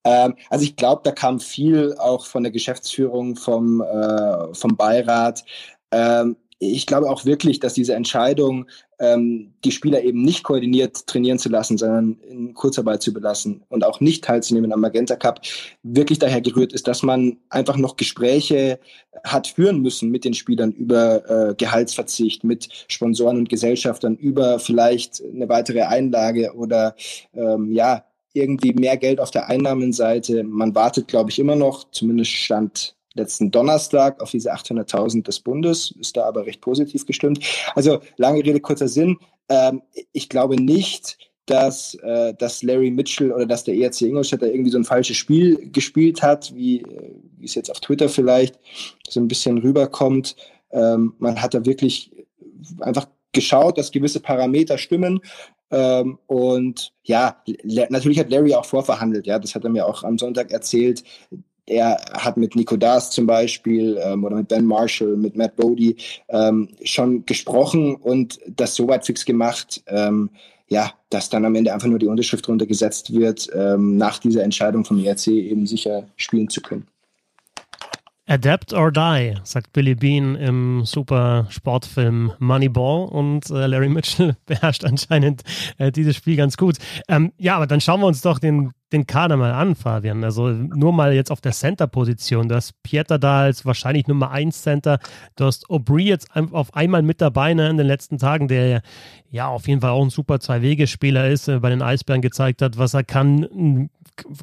Ähm, 0.04 0.36
also 0.48 0.64
ich 0.64 0.76
glaube, 0.76 1.02
da 1.04 1.10
kam 1.10 1.40
viel 1.40 1.94
auch 1.98 2.26
von 2.26 2.42
der 2.44 2.52
Geschäftsführung, 2.52 3.36
vom, 3.36 3.80
äh, 3.80 4.54
vom 4.54 4.76
Beirat. 4.76 5.44
Ähm, 5.90 6.36
ich 6.60 6.86
glaube 6.86 7.08
auch 7.08 7.24
wirklich, 7.24 7.60
dass 7.60 7.74
diese 7.74 7.94
Entscheidung, 7.94 8.66
ähm, 8.98 9.54
die 9.64 9.70
Spieler 9.70 10.02
eben 10.02 10.22
nicht 10.22 10.42
koordiniert 10.42 11.06
trainieren 11.06 11.38
zu 11.38 11.48
lassen, 11.48 11.78
sondern 11.78 12.18
in 12.28 12.54
Kurzarbeit 12.54 13.00
zu 13.00 13.12
belassen 13.12 13.62
und 13.68 13.84
auch 13.84 14.00
nicht 14.00 14.24
teilzunehmen 14.24 14.72
am 14.72 14.80
Magenta 14.80 15.14
Cup, 15.14 15.40
wirklich 15.84 16.18
daher 16.18 16.40
gerührt 16.40 16.72
ist, 16.72 16.88
dass 16.88 17.02
man 17.02 17.36
einfach 17.48 17.76
noch 17.76 17.96
Gespräche 17.96 18.80
hat 19.24 19.46
führen 19.46 19.82
müssen 19.82 20.10
mit 20.10 20.24
den 20.24 20.34
Spielern 20.34 20.72
über 20.72 21.50
äh, 21.50 21.54
Gehaltsverzicht, 21.54 22.42
mit 22.42 22.68
Sponsoren 22.88 23.38
und 23.38 23.48
Gesellschaftern, 23.48 24.16
über 24.16 24.58
vielleicht 24.58 25.22
eine 25.22 25.48
weitere 25.48 25.82
Einlage 25.82 26.54
oder 26.54 26.96
ähm, 27.34 27.72
ja, 27.72 28.04
irgendwie 28.32 28.72
mehr 28.72 28.96
Geld 28.96 29.20
auf 29.20 29.30
der 29.30 29.48
Einnahmenseite. 29.48 30.44
Man 30.44 30.74
wartet, 30.74 31.08
glaube 31.08 31.30
ich, 31.30 31.38
immer 31.38 31.56
noch, 31.56 31.90
zumindest 31.90 32.32
stand 32.32 32.94
letzten 33.14 33.50
Donnerstag 33.50 34.20
auf 34.20 34.30
diese 34.30 34.52
800.000 34.52 35.24
des 35.24 35.40
Bundes, 35.40 35.94
ist 35.98 36.16
da 36.16 36.24
aber 36.24 36.46
recht 36.46 36.60
positiv 36.60 37.06
gestimmt. 37.06 37.40
Also 37.74 38.00
lange 38.16 38.44
Rede, 38.44 38.60
kurzer 38.60 38.88
Sinn. 38.88 39.16
Ähm, 39.48 39.82
ich 40.12 40.28
glaube 40.28 40.56
nicht, 40.56 41.18
dass, 41.46 41.94
äh, 42.02 42.34
dass 42.34 42.62
Larry 42.62 42.90
Mitchell 42.90 43.32
oder 43.32 43.46
dass 43.46 43.64
der 43.64 43.74
ERC 43.74 44.02
Ingolstadt 44.02 44.42
da 44.42 44.46
irgendwie 44.46 44.70
so 44.70 44.78
ein 44.78 44.84
falsches 44.84 45.16
Spiel 45.16 45.70
gespielt 45.72 46.22
hat, 46.22 46.54
wie, 46.54 46.82
äh, 46.82 47.14
wie 47.38 47.46
es 47.46 47.54
jetzt 47.54 47.70
auf 47.70 47.80
Twitter 47.80 48.08
vielleicht 48.08 48.58
so 49.08 49.20
ein 49.20 49.28
bisschen 49.28 49.58
rüberkommt. 49.58 50.36
Ähm, 50.70 51.14
man 51.18 51.40
hat 51.40 51.54
da 51.54 51.64
wirklich 51.64 52.12
einfach 52.80 53.06
geschaut, 53.32 53.78
dass 53.78 53.92
gewisse 53.92 54.20
Parameter 54.20 54.78
stimmen. 54.78 55.20
Ähm, 55.70 56.18
und 56.26 56.92
ja, 57.04 57.42
natürlich 57.90 58.18
hat 58.18 58.30
Larry 58.30 58.54
auch 58.54 58.64
vorverhandelt, 58.64 59.26
ja, 59.26 59.38
das 59.38 59.54
hat 59.54 59.64
er 59.64 59.70
mir 59.70 59.86
auch 59.86 60.02
am 60.02 60.18
Sonntag 60.18 60.50
erzählt. 60.50 61.04
Er 61.68 61.98
hat 62.14 62.38
mit 62.38 62.56
Nico 62.56 62.76
Das 62.76 63.10
zum 63.10 63.26
Beispiel 63.26 63.98
ähm, 64.02 64.24
oder 64.24 64.36
mit 64.36 64.48
Ben 64.48 64.64
Marshall, 64.64 65.16
mit 65.16 65.36
Matt 65.36 65.54
Bodie 65.56 65.96
ähm, 66.28 66.68
schon 66.82 67.26
gesprochen 67.26 67.94
und 67.96 68.40
das 68.46 68.74
so 68.74 68.88
weit 68.88 69.04
fix 69.04 69.24
gemacht, 69.24 69.82
ähm, 69.86 70.30
ja, 70.68 70.92
dass 71.10 71.28
dann 71.28 71.44
am 71.44 71.54
Ende 71.54 71.72
einfach 71.72 71.88
nur 71.88 71.98
die 71.98 72.06
Unterschrift 72.06 72.48
runtergesetzt 72.48 73.12
wird, 73.12 73.48
ähm, 73.54 73.96
nach 73.96 74.18
dieser 74.18 74.42
Entscheidung 74.42 74.84
vom 74.84 74.98
ERC 75.02 75.28
eben 75.28 75.66
sicher 75.66 76.08
spielen 76.16 76.48
zu 76.48 76.62
können. 76.62 76.86
Adapt 78.28 78.74
or 78.74 78.92
Die, 78.92 79.36
sagt 79.42 79.72
Billy 79.72 79.94
Bean 79.94 80.34
im 80.34 80.84
super 80.84 81.46
Sportfilm 81.48 82.32
Moneyball 82.38 83.08
und 83.08 83.48
äh, 83.48 83.66
Larry 83.66 83.88
Mitchell 83.88 84.36
beherrscht 84.46 84.84
anscheinend 84.84 85.42
äh, 85.78 85.90
dieses 85.90 86.16
Spiel 86.16 86.36
ganz 86.36 86.58
gut. 86.58 86.76
Ähm, 87.08 87.32
ja, 87.38 87.56
aber 87.56 87.66
dann 87.66 87.80
schauen 87.80 88.00
wir 88.00 88.06
uns 88.06 88.20
doch 88.20 88.38
den, 88.38 88.72
den 88.92 89.06
Kader 89.06 89.38
mal 89.38 89.52
an, 89.52 89.74
Fabian. 89.74 90.22
Also 90.24 90.48
nur 90.48 90.92
mal 90.92 91.14
jetzt 91.14 91.30
auf 91.32 91.40
der 91.40 91.52
Center-Position. 91.52 92.50
Du 92.50 92.54
hast 92.54 92.74
Pieter 92.82 93.18
da 93.18 93.40
als 93.40 93.64
wahrscheinlich 93.64 94.08
Nummer 94.08 94.30
1 94.30 94.60
Center. 94.60 94.98
Du 95.36 95.46
hast 95.46 95.70
Aubry 95.70 96.04
jetzt 96.04 96.28
auf 96.36 96.74
einmal 96.74 97.00
mit 97.00 97.22
dabei 97.22 97.54
ne, 97.54 97.70
in 97.70 97.78
den 97.78 97.86
letzten 97.86 98.18
Tagen, 98.18 98.46
der 98.46 98.82
ja 99.30 99.48
auf 99.48 99.66
jeden 99.66 99.80
Fall 99.80 99.90
auch 99.90 100.04
ein 100.04 100.10
super 100.10 100.38
Zwei-Wege-Spieler 100.38 101.28
ist, 101.28 101.48
äh, 101.48 101.60
bei 101.60 101.70
den 101.70 101.80
Eisbären 101.80 102.20
gezeigt 102.20 102.60
hat, 102.60 102.76
was 102.76 102.92
er 102.92 103.04
kann 103.04 103.88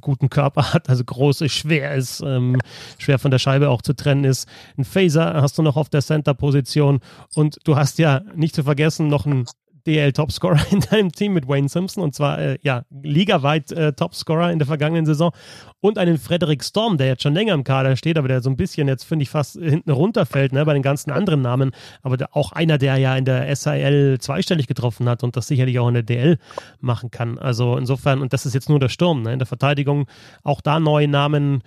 guten 0.01 0.29
Körper 0.29 0.73
hat, 0.73 0.89
also 0.89 1.03
groß 1.03 1.41
ist, 1.41 1.53
schwer 1.53 1.95
ist, 1.95 2.21
ähm, 2.21 2.59
schwer 2.97 3.19
von 3.19 3.31
der 3.31 3.39
Scheibe 3.39 3.69
auch 3.69 3.81
zu 3.81 3.93
trennen 3.93 4.23
ist. 4.23 4.47
Ein 4.77 4.85
Phaser 4.85 5.41
hast 5.41 5.57
du 5.57 5.61
noch 5.61 5.77
auf 5.77 5.89
der 5.89 6.01
Center-Position 6.01 6.99
und 7.33 7.57
du 7.63 7.75
hast 7.75 7.99
ja 7.99 8.21
nicht 8.35 8.55
zu 8.55 8.63
vergessen 8.63 9.07
noch 9.07 9.25
einen 9.25 9.45
DL-Topscorer 9.85 10.59
in 10.71 10.79
deinem 10.81 11.11
Team 11.11 11.33
mit 11.33 11.47
Wayne 11.47 11.69
Simpson. 11.69 12.03
Und 12.03 12.15
zwar 12.15 12.39
äh, 12.39 12.57
ja 12.61 12.83
ligaweit 12.89 13.71
äh, 13.71 13.93
Topscorer 13.93 14.51
in 14.51 14.59
der 14.59 14.67
vergangenen 14.67 15.05
Saison. 15.05 15.31
Und 15.79 15.97
einen 15.97 16.17
Frederick 16.17 16.63
Storm, 16.63 16.97
der 16.97 17.07
jetzt 17.07 17.23
schon 17.23 17.33
länger 17.33 17.53
im 17.53 17.63
Kader 17.63 17.95
steht, 17.95 18.17
aber 18.17 18.27
der 18.27 18.41
so 18.41 18.49
ein 18.49 18.57
bisschen 18.57 18.87
jetzt 18.87 19.03
finde 19.03 19.23
ich 19.23 19.29
fast 19.29 19.53
hinten 19.53 19.91
runterfällt 19.91 20.51
ne, 20.51 20.65
bei 20.65 20.73
den 20.73 20.81
ganzen 20.81 21.11
anderen 21.11 21.41
Namen, 21.41 21.71
aber 22.01 22.17
der, 22.17 22.35
auch 22.35 22.51
einer, 22.53 22.79
der 22.79 22.97
ja 22.97 23.15
in 23.15 23.25
der 23.25 23.55
SIL 23.55 24.17
zweistellig 24.19 24.65
getroffen 24.65 25.07
hat 25.07 25.23
und 25.23 25.37
das 25.37 25.47
sicherlich 25.47 25.77
auch 25.77 25.87
in 25.87 25.93
der 25.93 26.03
DL 26.03 26.39
machen 26.79 27.11
kann. 27.11 27.37
Also 27.37 27.77
insofern 27.77 28.21
und 28.21 28.33
das 28.33 28.45
ist 28.45 28.55
jetzt 28.55 28.69
nur 28.69 28.79
der 28.79 28.89
Sturm 28.89 29.21
ne, 29.21 29.33
in 29.33 29.39
der 29.39 29.45
Verteidigung. 29.45 30.07
Auch 30.43 30.61
da 30.61 30.79
neue 30.79 31.07
Namen. 31.07 31.61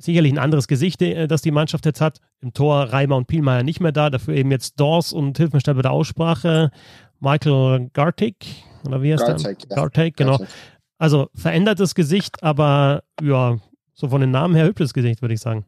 Sicherlich 0.00 0.32
ein 0.32 0.38
anderes 0.38 0.68
Gesicht, 0.68 1.02
äh, 1.02 1.26
das 1.26 1.42
die 1.42 1.50
Mannschaft 1.50 1.84
jetzt 1.84 2.00
hat. 2.00 2.20
Im 2.40 2.52
Tor 2.54 2.84
Reimer 2.84 3.16
und 3.16 3.26
Pielmeier 3.26 3.64
nicht 3.64 3.80
mehr 3.80 3.90
da, 3.90 4.10
dafür 4.10 4.34
eben 4.34 4.52
jetzt 4.52 4.78
Dors 4.78 5.12
und 5.12 5.36
hilf 5.36 5.52
mir 5.52 5.60
schnell 5.60 5.74
bei 5.74 5.82
der 5.82 5.90
Aussprache, 5.90 6.70
Michael 7.20 7.90
Gartig, 7.92 8.64
oder 8.86 9.02
wie 9.02 9.12
heißt 9.12 9.26
Gartek, 9.26 9.58
der? 9.60 9.68
Ja. 9.70 9.76
Gartek, 9.76 10.16
genau. 10.16 10.38
Gartek. 10.38 10.54
Also 10.98 11.28
verändertes 11.34 11.94
Gesicht, 11.94 12.42
aber 12.42 13.02
ja, 13.22 13.58
so 13.94 14.08
von 14.08 14.20
den 14.20 14.30
Namen 14.30 14.54
her 14.54 14.66
hübsches 14.66 14.92
Gesicht, 14.92 15.22
würde 15.22 15.34
ich 15.34 15.40
sagen. 15.40 15.64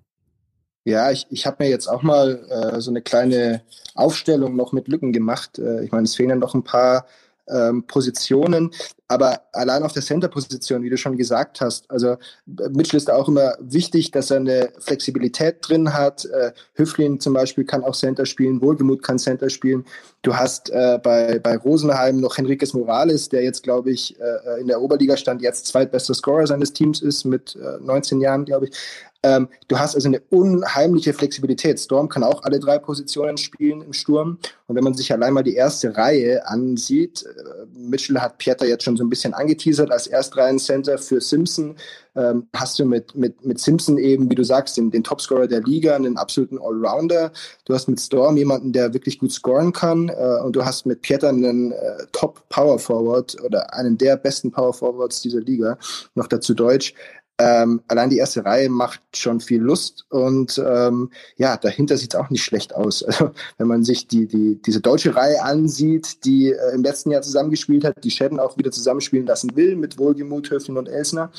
Ja, 0.85 1.11
ich, 1.11 1.27
ich 1.31 1.47
habe 1.47 1.63
mir 1.63 1.71
jetzt 1.71 1.89
auch 1.89 2.03
mal 2.03 2.45
äh, 2.49 2.81
so 2.81 2.91
eine 2.91 3.03
kleine 3.03 3.63
Aufstellung 3.95 4.57
noch 4.57 4.73
mit 4.73 4.89
Lücken 4.89 5.13
gemacht. 5.13 5.59
Äh, 5.59 5.85
ich 5.85 5.93
meine, 5.93 6.05
es 6.05 6.17
fehlen 6.17 6.31
ja 6.31 6.37
noch 6.37 6.55
ein 6.55 6.65
paar 6.65 7.07
ähm, 7.53 7.85
Positionen. 7.87 8.71
Aber 9.09 9.41
allein 9.53 9.83
auf 9.83 9.93
der 9.93 10.03
Center-Position, 10.03 10.85
wie 10.85 10.91
du 10.91 10.97
schon 10.97 11.17
gesagt 11.17 11.61
hast, 11.61 11.91
also 11.91 12.17
Mitchell 12.47 12.97
ist 12.97 13.11
auch 13.11 13.27
immer 13.27 13.57
wichtig, 13.59 14.13
dass 14.13 14.31
er 14.31 14.37
eine 14.37 14.73
Flexibilität 14.79 15.57
drin 15.63 15.93
hat. 15.93 16.27
Äh, 16.27 16.53
Hüflin 16.75 17.19
zum 17.19 17.35
Beispiel 17.35 17.65
kann 17.65 17.83
auch 17.83 17.97
Center 17.97 18.25
spielen, 18.25 18.63
Wohlgemut 18.63 19.03
kann 19.03 19.19
Center 19.19 19.51
spielen. 19.51 19.85
Du 20.23 20.37
hast 20.37 20.71
äh, 20.71 21.01
bei, 21.03 21.41
bei 21.41 21.57
Rosenheim 21.57 22.21
noch 22.21 22.37
Henriquez 22.39 22.73
Morales, 22.73 23.29
der 23.29 23.43
jetzt, 23.43 23.65
glaube 23.65 23.91
ich, 23.91 24.17
äh, 24.21 24.61
in 24.61 24.69
der 24.69 24.81
Oberliga 24.81 25.17
stand, 25.17 25.43
jetzt 25.43 25.67
zweitbester 25.67 26.15
Scorer 26.15 26.47
seines 26.47 26.73
Teams 26.73 27.03
ist 27.03 27.25
mit 27.25 27.57
äh, 27.57 27.83
19 27.83 28.21
Jahren, 28.21 28.45
glaube 28.45 28.67
ich. 28.67 28.77
Ähm, 29.23 29.49
du 29.69 29.79
hast 29.79 29.95
also 29.95 30.09
eine 30.09 30.21
unheimliche 30.31 31.13
Flexibilität. 31.13 31.79
Storm 31.79 32.09
kann 32.09 32.25
auch 32.25 32.43
alle 32.43 32.59
drei 32.59 32.79
Positionen 32.79 33.37
spielen 33.37 33.83
im 33.83 33.93
Sturm. 33.93 34.39
Und 34.67 34.77
wenn 34.77 34.85
man 34.85 34.95
sich 34.95 35.13
allein 35.13 35.35
mal 35.35 35.43
die 35.43 35.57
erste 35.57 35.95
Reihe 35.95 36.47
ansieht, 36.47 37.25
äh, 37.25 37.67
Mitchell 37.77 38.19
hat 38.19 38.39
Pieter 38.39 38.67
jetzt 38.67 38.85
schon 38.85 38.97
so 38.97 39.05
ein 39.05 39.11
bisschen 39.11 39.35
angeteasert 39.35 39.91
als 39.91 40.07
Erstreihen-Center 40.07 40.97
für 40.97 41.21
Simpson. 41.21 41.77
Ähm, 42.17 42.49
hast 42.55 42.79
du 42.79 42.87
mit, 42.87 43.15
mit, 43.15 43.45
mit 43.45 43.61
Simpson 43.61 43.99
eben, 43.99 44.31
wie 44.31 44.35
du 44.35 44.45
sagst, 44.45 44.79
den, 44.79 44.91
den 44.91 45.05
Topscorer 45.05 45.47
der 45.47 45.61
Liga, 45.61 45.95
einen 45.95 46.17
absoluten 46.17 46.59
Allrounder. 46.59 47.31
Du 47.67 47.75
hast 47.75 47.89
mit 47.89 48.01
Storm 48.01 48.39
jemanden, 48.39 48.73
der 48.73 48.95
wirklich 48.95 49.19
gut 49.19 49.33
scoren 49.33 49.73
kann. 49.73 50.09
Äh, 50.09 50.41
und 50.45 50.57
du 50.57 50.65
hast 50.65 50.87
mit 50.87 51.03
Pieter 51.03 51.29
einen 51.29 51.73
äh, 51.73 51.77
Top-Power-Forward 52.13 53.37
oder 53.45 53.75
einen 53.75 53.99
der 53.99 54.17
besten 54.17 54.51
Power-Forwards 54.51 55.21
dieser 55.21 55.41
Liga. 55.41 55.79
Noch 56.15 56.27
dazu 56.27 56.55
Deutsch. 56.55 56.95
Ähm, 57.43 57.81
allein 57.89 58.11
die 58.11 58.19
erste 58.19 58.45
Reihe 58.45 58.69
macht 58.69 59.01
schon 59.17 59.41
viel 59.41 59.63
Lust 59.63 60.05
und 60.11 60.63
ähm, 60.63 61.11
ja, 61.37 61.57
dahinter 61.57 61.97
sieht 61.97 62.13
es 62.13 62.21
auch 62.21 62.29
nicht 62.29 62.45
schlecht 62.45 62.75
aus. 62.75 63.03
Also 63.11 63.33
wenn 63.57 63.67
man 63.67 63.83
sich 63.83 64.07
die, 64.07 64.27
die, 64.27 64.61
diese 64.63 64.81
deutsche 64.81 65.17
Reihe 65.17 65.43
ansieht, 65.43 66.25
die 66.25 66.53
äh, 66.53 66.75
im 66.75 66.83
letzten 66.83 67.11
Jahr 67.11 67.23
zusammengespielt 67.23 67.85
hat, 67.85 68.05
die 68.05 68.11
Schäden 68.11 68.39
auch 68.39 68.59
wieder 68.59 68.71
zusammenspielen 68.71 69.27
lassen 69.27 69.57
will 69.57 69.75
mit 69.75 69.99
Wohlgemut, 69.99 70.51
Höflin 70.51 70.77
und 70.77 70.89
Elsner. 70.89 71.33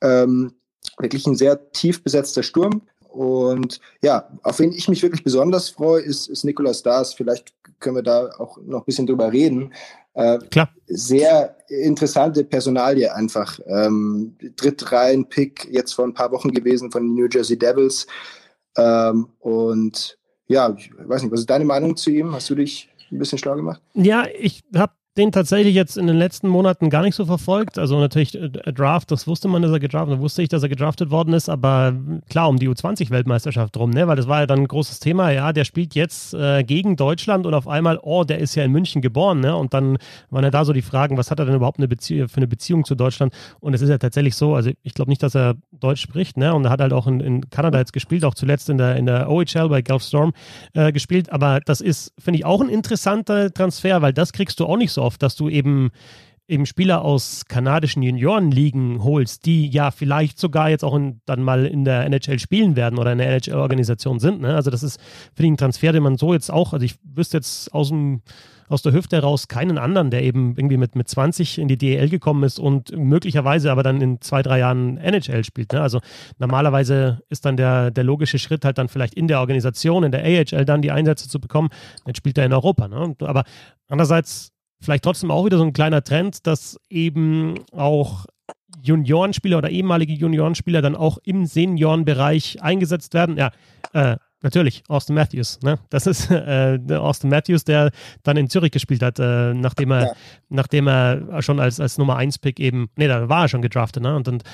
Ähm, 0.00 0.54
wirklich 0.98 1.26
ein 1.26 1.36
sehr 1.36 1.70
tief 1.70 2.02
besetzter 2.02 2.42
Sturm. 2.42 2.82
Und 3.08 3.80
ja, 4.02 4.28
auf 4.42 4.58
wen 4.58 4.72
ich 4.72 4.88
mich 4.88 5.02
wirklich 5.02 5.24
besonders 5.24 5.70
freue, 5.70 6.02
ist, 6.02 6.28
ist 6.28 6.44
Nicolas 6.44 6.82
Dars. 6.82 7.14
Vielleicht 7.14 7.54
können 7.80 7.96
wir 7.96 8.02
da 8.02 8.30
auch 8.38 8.58
noch 8.62 8.80
ein 8.80 8.84
bisschen 8.84 9.06
drüber 9.06 9.32
reden. 9.32 9.72
Äh, 10.18 10.38
Klar. 10.50 10.68
Sehr 10.88 11.56
interessante 11.68 12.42
Personalie 12.42 13.14
einfach. 13.14 13.60
Ähm, 13.66 14.36
Drittreihen-Pick 14.56 15.68
jetzt 15.70 15.92
vor 15.92 16.06
ein 16.06 16.14
paar 16.14 16.32
Wochen 16.32 16.50
gewesen 16.50 16.90
von 16.90 17.04
den 17.04 17.14
New 17.14 17.28
Jersey 17.30 17.56
Devils. 17.56 18.06
Ähm, 18.76 19.28
und 19.38 20.18
ja, 20.48 20.74
ich 20.76 20.90
weiß 20.96 21.22
nicht, 21.22 21.30
was 21.30 21.40
ist 21.40 21.50
deine 21.50 21.64
Meinung 21.64 21.96
zu 21.96 22.10
ihm? 22.10 22.34
Hast 22.34 22.50
du 22.50 22.56
dich 22.56 22.88
ein 23.12 23.18
bisschen 23.18 23.38
schlau 23.38 23.54
gemacht? 23.54 23.80
Ja, 23.94 24.26
ich 24.26 24.64
habe 24.74 24.92
den 25.18 25.32
tatsächlich 25.32 25.74
jetzt 25.74 25.98
in 25.98 26.06
den 26.06 26.16
letzten 26.16 26.48
Monaten 26.48 26.90
gar 26.90 27.02
nicht 27.02 27.16
so 27.16 27.26
verfolgt. 27.26 27.78
Also 27.78 27.98
natürlich 27.98 28.36
äh, 28.36 28.48
Draft, 28.48 29.10
das 29.10 29.26
wusste 29.26 29.48
man, 29.48 29.62
dass 29.62 29.72
er 29.72 29.80
gedraftet, 29.80 30.16
da 30.16 30.20
wusste 30.20 30.42
ich, 30.42 30.48
dass 30.48 30.62
er 30.62 30.68
gedraftet 30.68 31.10
worden 31.10 31.34
ist, 31.34 31.48
aber 31.48 31.94
klar 32.30 32.48
um 32.48 32.58
die 32.58 32.68
U20-Weltmeisterschaft 32.68 33.74
drum, 33.74 33.90
ne? 33.90 34.06
Weil 34.06 34.16
das 34.16 34.28
war 34.28 34.40
ja 34.40 34.46
dann 34.46 34.60
ein 34.60 34.68
großes 34.68 35.00
Thema. 35.00 35.30
Ja, 35.32 35.52
der 35.52 35.64
spielt 35.64 35.94
jetzt 35.96 36.34
äh, 36.34 36.62
gegen 36.62 36.96
Deutschland 36.96 37.46
und 37.46 37.54
auf 37.54 37.66
einmal, 37.66 37.98
oh, 38.00 38.22
der 38.22 38.38
ist 38.38 38.54
ja 38.54 38.62
in 38.62 38.70
München 38.70 39.02
geboren, 39.02 39.40
ne? 39.40 39.56
Und 39.56 39.74
dann 39.74 39.98
waren 40.30 40.44
ja 40.44 40.50
da 40.50 40.64
so 40.64 40.72
die 40.72 40.82
Fragen, 40.82 41.16
was 41.16 41.30
hat 41.30 41.40
er 41.40 41.46
denn 41.46 41.56
überhaupt 41.56 41.78
eine 41.78 41.88
Bezie 41.88 42.28
für 42.28 42.36
eine 42.36 42.46
Beziehung 42.46 42.84
zu 42.84 42.94
Deutschland? 42.94 43.34
Und 43.58 43.74
es 43.74 43.82
ist 43.82 43.88
ja 43.88 43.98
tatsächlich 43.98 44.36
so, 44.36 44.54
also 44.54 44.70
ich 44.82 44.94
glaube 44.94 45.10
nicht, 45.10 45.22
dass 45.22 45.34
er 45.34 45.56
Deutsch 45.72 46.00
spricht, 46.00 46.36
ne? 46.36 46.54
Und 46.54 46.64
er 46.64 46.70
hat 46.70 46.80
halt 46.80 46.92
auch 46.92 47.08
in, 47.08 47.18
in 47.18 47.50
Kanada 47.50 47.78
jetzt 47.78 47.92
gespielt, 47.92 48.24
auch 48.24 48.34
zuletzt 48.34 48.70
in 48.70 48.78
der, 48.78 48.94
in 48.96 49.06
der 49.06 49.28
OHL 49.28 49.68
bei 49.68 49.82
Gulf 49.82 50.04
Storm 50.04 50.32
äh, 50.74 50.92
gespielt. 50.92 51.32
Aber 51.32 51.58
das 51.60 51.80
ist, 51.80 52.12
finde 52.18 52.38
ich, 52.38 52.44
auch 52.44 52.60
ein 52.60 52.68
interessanter 52.68 53.52
Transfer, 53.52 54.00
weil 54.00 54.12
das 54.12 54.32
kriegst 54.32 54.60
du 54.60 54.66
auch 54.66 54.76
nicht 54.76 54.92
so 54.92 55.07
oft, 55.08 55.22
dass 55.22 55.34
du 55.34 55.48
eben 55.48 55.90
eben 56.48 56.64
Spieler 56.64 57.02
aus 57.02 57.44
kanadischen 57.46 58.02
Juniorenligen 58.02 59.04
holst, 59.04 59.44
die 59.44 59.68
ja 59.68 59.90
vielleicht 59.90 60.38
sogar 60.38 60.70
jetzt 60.70 60.82
auch 60.82 60.96
in, 60.96 61.20
dann 61.26 61.42
mal 61.42 61.66
in 61.66 61.84
der 61.84 62.06
NHL 62.06 62.38
spielen 62.38 62.74
werden 62.74 62.98
oder 62.98 63.12
in 63.12 63.18
der 63.18 63.28
NHL-Organisation 63.28 64.18
sind. 64.18 64.40
Ne? 64.40 64.54
Also 64.54 64.70
das 64.70 64.82
ist 64.82 64.98
für 65.34 65.42
den 65.42 65.58
Transfer, 65.58 65.92
den 65.92 66.02
man 66.02 66.16
so 66.16 66.32
jetzt 66.32 66.50
auch, 66.50 66.72
also 66.72 66.84
ich 66.84 66.96
wüsste 67.04 67.36
jetzt 67.36 67.72
aus 67.74 67.88
dem 67.88 68.22
aus 68.70 68.82
der 68.82 68.92
Hüfte 68.92 69.16
heraus 69.16 69.48
keinen 69.48 69.78
anderen, 69.78 70.10
der 70.10 70.22
eben 70.22 70.54
irgendwie 70.56 70.76
mit, 70.76 70.94
mit 70.94 71.08
20 71.08 71.58
in 71.58 71.68
die 71.68 71.78
DEL 71.78 72.10
gekommen 72.10 72.42
ist 72.42 72.58
und 72.58 72.94
möglicherweise 72.94 73.72
aber 73.72 73.82
dann 73.82 74.02
in 74.02 74.20
zwei, 74.20 74.42
drei 74.42 74.58
Jahren 74.58 74.98
NHL 74.98 75.42
spielt. 75.44 75.72
Ne? 75.72 75.80
Also 75.80 76.00
normalerweise 76.38 77.22
ist 77.30 77.46
dann 77.46 77.56
der, 77.56 77.90
der 77.90 78.04
logische 78.04 78.38
Schritt 78.38 78.66
halt 78.66 78.76
dann 78.76 78.88
vielleicht 78.88 79.14
in 79.14 79.26
der 79.26 79.40
Organisation, 79.40 80.04
in 80.04 80.12
der 80.12 80.22
AHL 80.22 80.66
dann 80.66 80.82
die 80.82 80.90
Einsätze 80.90 81.28
zu 81.28 81.40
bekommen. 81.40 81.70
Dann 82.04 82.14
spielt 82.14 82.36
er 82.36 82.44
in 82.44 82.52
Europa. 82.52 82.88
Ne? 82.88 83.16
Aber 83.20 83.44
andererseits 83.88 84.52
vielleicht 84.80 85.04
trotzdem 85.04 85.30
auch 85.30 85.44
wieder 85.44 85.58
so 85.58 85.64
ein 85.64 85.72
kleiner 85.72 86.02
Trend, 86.02 86.46
dass 86.46 86.78
eben 86.88 87.54
auch 87.72 88.26
Juniorenspieler 88.82 89.58
oder 89.58 89.70
ehemalige 89.70 90.12
Juniorenspieler 90.12 90.82
dann 90.82 90.96
auch 90.96 91.18
im 91.24 91.46
Seniorenbereich 91.46 92.62
eingesetzt 92.62 93.14
werden. 93.14 93.36
Ja, 93.36 93.50
äh, 93.92 94.16
natürlich, 94.42 94.84
Austin 94.88 95.14
Matthews. 95.14 95.60
Ne? 95.62 95.78
Das 95.90 96.06
ist 96.06 96.30
äh, 96.30 96.78
Austin 96.90 97.30
Matthews, 97.30 97.64
der 97.64 97.90
dann 98.22 98.36
in 98.36 98.48
Zürich 98.48 98.70
gespielt 98.70 99.02
hat, 99.02 99.18
äh, 99.18 99.54
nachdem 99.54 99.90
er, 99.90 100.02
ja. 100.02 100.12
nachdem 100.48 100.88
er 100.88 101.42
schon 101.42 101.60
als, 101.60 101.80
als 101.80 101.98
Nummer 101.98 102.16
1 102.16 102.38
Pick 102.38 102.60
eben, 102.60 102.88
nee, 102.96 103.08
da 103.08 103.28
war 103.28 103.42
er 103.42 103.48
schon 103.48 103.62
gedraftet, 103.62 104.02
ne? 104.02 104.14
Und, 104.14 104.28
und 104.28 104.44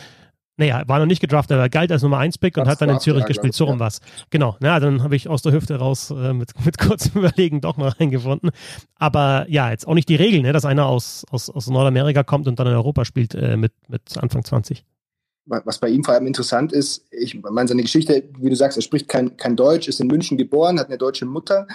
naja, 0.57 0.83
war 0.87 0.99
noch 1.01 1.07
nicht 1.07 1.21
gedraftet, 1.21 1.57
aber 1.57 1.69
galt 1.69 1.91
als 1.91 2.03
Nummer 2.03 2.19
1 2.19 2.39
Pick 2.39 2.57
und 2.57 2.67
hat 2.67 2.81
dann 2.81 2.89
in 2.89 3.01
Zürich 3.01 3.23
ja, 3.23 3.27
gespielt. 3.27 3.55
So 3.55 3.65
rum 3.65 3.79
ja. 3.79 3.87
was. 3.87 4.01
Genau. 4.31 4.57
Na, 4.61 4.79
dann 4.79 5.03
habe 5.03 5.17
ich 5.17 5.29
aus 5.29 5.43
der 5.43 5.53
Hüfte 5.53 5.77
raus 5.77 6.11
äh, 6.11 6.33
mit, 6.33 6.53
mit 6.65 6.79
kurzem 6.79 7.23
Überlegen 7.23 7.61
doch 7.61 7.77
mal 7.77 7.89
reingefunden. 7.89 8.51
Aber 8.97 9.47
ja, 9.49 9.71
jetzt 9.71 9.87
auch 9.89 9.95
nicht 9.95 10.09
die 10.09 10.17
Regel, 10.17 10.43
ne, 10.43 10.53
dass 10.53 10.65
einer 10.65 10.87
aus, 10.87 11.25
aus, 11.31 11.51
aus 11.51 11.69
Nordamerika 11.69 12.23
kommt 12.23 12.47
und 12.47 12.59
dann 12.59 12.69
in 12.69 12.75
Europa 12.75 13.05
spielt 13.05 13.35
äh, 13.35 13.57
mit, 13.57 13.73
mit 13.89 14.17
Anfang 14.17 14.45
20 14.45 14.85
was 15.47 15.79
bei 15.79 15.89
ihm 15.89 16.03
vor 16.03 16.15
allem 16.15 16.27
interessant 16.27 16.73
ist, 16.73 17.05
ich 17.11 17.39
meine, 17.43 17.69
seine 17.69 17.83
Geschichte, 17.83 18.25
wie 18.39 18.49
du 18.49 18.57
sagst, 18.57 18.79
er 18.79 18.83
spricht 18.83 19.09
kein, 19.09 19.37
kein 19.37 19.57
Deutsch, 19.57 19.89
ist 19.89 20.01
in 20.01 20.07
München 20.07 20.39
geboren, 20.39 20.81
hat 20.81 20.87
eine 20.87 20.97
deutsche 20.97 21.27
Mutter 21.27 21.67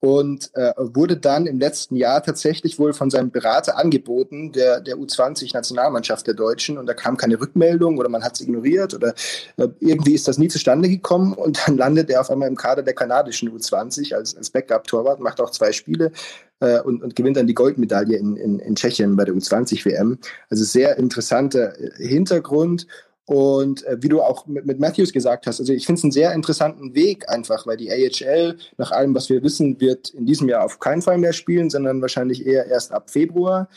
und 0.00 0.50
äh, 0.54 0.72
wurde 0.76 1.16
dann 1.16 1.46
im 1.46 1.58
letzten 1.58 1.96
Jahr 1.96 2.22
tatsächlich 2.22 2.78
wohl 2.78 2.92
von 2.92 3.10
seinem 3.10 3.30
Berater 3.30 3.78
angeboten, 3.78 4.52
der, 4.52 4.80
der 4.80 4.96
U20-Nationalmannschaft 4.96 6.26
der 6.26 6.34
Deutschen. 6.34 6.76
Und 6.76 6.86
da 6.86 6.94
kam 6.94 7.16
keine 7.16 7.40
Rückmeldung 7.40 7.98
oder 7.98 8.08
man 8.08 8.22
hat 8.22 8.34
es 8.34 8.42
ignoriert 8.42 8.94
oder 8.94 9.14
äh, 9.56 9.68
irgendwie 9.80 10.14
ist 10.14 10.28
das 10.28 10.38
nie 10.38 10.48
zustande 10.48 10.88
gekommen. 10.88 11.32
Und 11.32 11.66
dann 11.66 11.76
landet 11.78 12.10
er 12.10 12.20
auf 12.20 12.30
einmal 12.30 12.48
im 12.48 12.56
Kader 12.56 12.82
der 12.82 12.94
kanadischen 12.94 13.50
U20 13.50 14.14
als, 14.14 14.36
als 14.36 14.50
Backup-Torwart, 14.50 15.20
macht 15.20 15.40
auch 15.40 15.50
zwei 15.50 15.72
Spiele 15.72 16.12
äh, 16.60 16.80
und, 16.80 17.02
und 17.02 17.16
gewinnt 17.16 17.38
dann 17.38 17.46
die 17.46 17.54
Goldmedaille 17.54 18.16
in, 18.16 18.36
in, 18.36 18.58
in 18.58 18.76
Tschechien 18.76 19.16
bei 19.16 19.24
der 19.24 19.34
U20-WM. 19.34 20.18
Also 20.50 20.64
sehr 20.64 20.98
interessanter 20.98 21.72
Hintergrund. 21.96 22.86
Und 23.26 23.84
äh, 23.84 23.96
wie 24.00 24.08
du 24.08 24.22
auch 24.22 24.46
mit, 24.46 24.66
mit 24.66 24.78
Matthews 24.78 25.12
gesagt 25.12 25.46
hast, 25.46 25.58
also 25.58 25.72
ich 25.72 25.84
finde 25.84 25.98
es 25.98 26.04
einen 26.04 26.12
sehr 26.12 26.32
interessanten 26.32 26.94
Weg 26.94 27.28
einfach, 27.28 27.66
weil 27.66 27.76
die 27.76 27.90
AHL, 27.90 28.56
nach 28.78 28.92
allem, 28.92 29.14
was 29.14 29.28
wir 29.28 29.42
wissen, 29.42 29.80
wird 29.80 30.10
in 30.10 30.26
diesem 30.26 30.48
Jahr 30.48 30.64
auf 30.64 30.78
keinen 30.78 31.02
Fall 31.02 31.18
mehr 31.18 31.32
spielen, 31.32 31.68
sondern 31.68 32.00
wahrscheinlich 32.00 32.46
eher 32.46 32.66
erst 32.66 32.92
ab 32.92 33.10
Februar. 33.10 33.68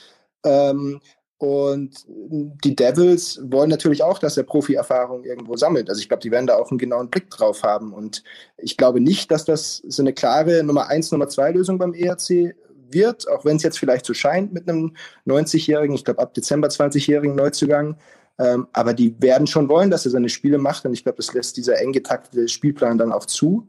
Ähm, 0.46 1.02
und 1.40 2.06
die 2.08 2.76
Devils 2.76 3.40
wollen 3.42 3.70
natürlich 3.70 4.04
auch, 4.04 4.20
dass 4.20 4.36
er 4.36 4.44
Profi-Erfahrung 4.44 5.24
irgendwo 5.24 5.56
sammelt. 5.56 5.90
Also 5.90 6.02
ich 6.02 6.10
glaube, 6.10 6.22
die 6.22 6.32
werden 6.32 6.48
da 6.48 6.58
auch 6.58 6.70
einen 6.70 6.78
genauen 6.78 7.10
Blick 7.10 7.30
drauf 7.30 7.64
haben. 7.64 7.94
Und 7.94 8.24
ich 8.58 8.76
glaube 8.76 9.00
nicht, 9.00 9.32
dass 9.32 9.46
das 9.46 9.82
so 9.88 10.04
eine 10.04 10.12
klare 10.12 10.64
Nummer 10.64 10.90
1, 10.90 11.12
Nummer 11.12 11.30
2 11.30 11.52
Lösung 11.54 11.78
beim 11.78 11.94
ERC 11.94 12.56
wird, 12.90 13.30
auch 13.30 13.46
wenn 13.46 13.56
es 13.56 13.64
jetzt 13.64 13.80
vielleicht 13.80 14.06
so 14.06 14.14
scheint 14.14 14.52
mit 14.52 14.68
einem 14.68 14.96
90-Jährigen, 15.28 15.96
ich 15.96 16.04
glaube 16.04 16.22
ab 16.22 16.34
Dezember 16.34 16.68
20-Jährigen 16.68 17.36
Neuzugang. 17.36 17.96
Ähm, 18.40 18.68
aber 18.72 18.94
die 18.94 19.14
werden 19.22 19.48
schon 19.48 19.68
wollen, 19.68 19.92
dass 19.92 20.06
er 20.06 20.12
seine 20.12 20.30
Spiele 20.30 20.58
macht. 20.58 20.86
Und 20.86 20.94
ich 20.94 21.04
glaube, 21.04 21.18
das 21.18 21.34
lässt 21.34 21.58
dieser 21.58 21.78
eng 21.80 21.92
getaktete 21.92 22.48
Spielplan 22.48 22.98
dann 22.98 23.12
auch 23.12 23.26
zu. 23.26 23.68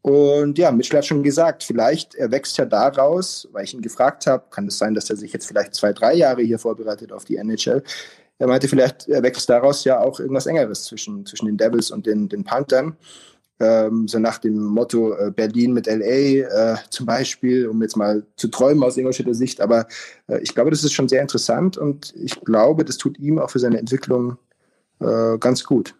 Und 0.00 0.56
ja, 0.56 0.70
Mitchell 0.70 0.98
hat 0.98 1.06
schon 1.06 1.22
gesagt, 1.22 1.62
vielleicht 1.62 2.14
er 2.14 2.30
wächst 2.30 2.56
ja 2.56 2.64
daraus, 2.64 3.48
weil 3.52 3.64
ich 3.64 3.74
ihn 3.74 3.82
gefragt 3.82 4.26
habe, 4.26 4.44
kann 4.50 4.66
es 4.66 4.78
sein, 4.78 4.94
dass 4.94 5.10
er 5.10 5.16
sich 5.16 5.32
jetzt 5.32 5.46
vielleicht 5.46 5.74
zwei, 5.74 5.92
drei 5.92 6.14
Jahre 6.14 6.42
hier 6.42 6.58
vorbereitet 6.58 7.12
auf 7.12 7.26
die 7.26 7.36
NHL. 7.36 7.82
Er 8.38 8.46
meinte, 8.46 8.68
vielleicht 8.68 9.08
erwächst 9.08 9.50
daraus 9.50 9.84
ja 9.84 10.00
auch 10.00 10.20
irgendwas 10.20 10.46
Engeres 10.46 10.84
zwischen, 10.84 11.26
zwischen 11.26 11.46
den 11.46 11.58
Devils 11.58 11.90
und 11.90 12.06
den, 12.06 12.28
den 12.28 12.44
Panthern. 12.44 12.96
Ähm, 13.60 14.06
so 14.06 14.18
nach 14.18 14.38
dem 14.38 14.56
Motto 14.64 15.14
äh, 15.14 15.32
Berlin 15.32 15.72
mit 15.72 15.86
LA 15.86 16.74
äh, 16.74 16.76
zum 16.90 17.06
Beispiel, 17.06 17.66
um 17.66 17.82
jetzt 17.82 17.96
mal 17.96 18.24
zu 18.36 18.48
träumen 18.48 18.84
aus 18.84 18.96
Ingolstädter 18.96 19.34
Sicht. 19.34 19.60
Aber 19.60 19.86
äh, 20.28 20.38
ich 20.38 20.54
glaube, 20.54 20.70
das 20.70 20.84
ist 20.84 20.92
schon 20.92 21.08
sehr 21.08 21.22
interessant 21.22 21.76
und 21.76 22.14
ich 22.16 22.40
glaube, 22.42 22.84
das 22.84 22.98
tut 22.98 23.18
ihm 23.18 23.38
auch 23.38 23.50
für 23.50 23.58
seine 23.58 23.78
Entwicklung 23.78 24.38
äh, 25.00 25.38
ganz 25.38 25.64
gut. 25.64 25.94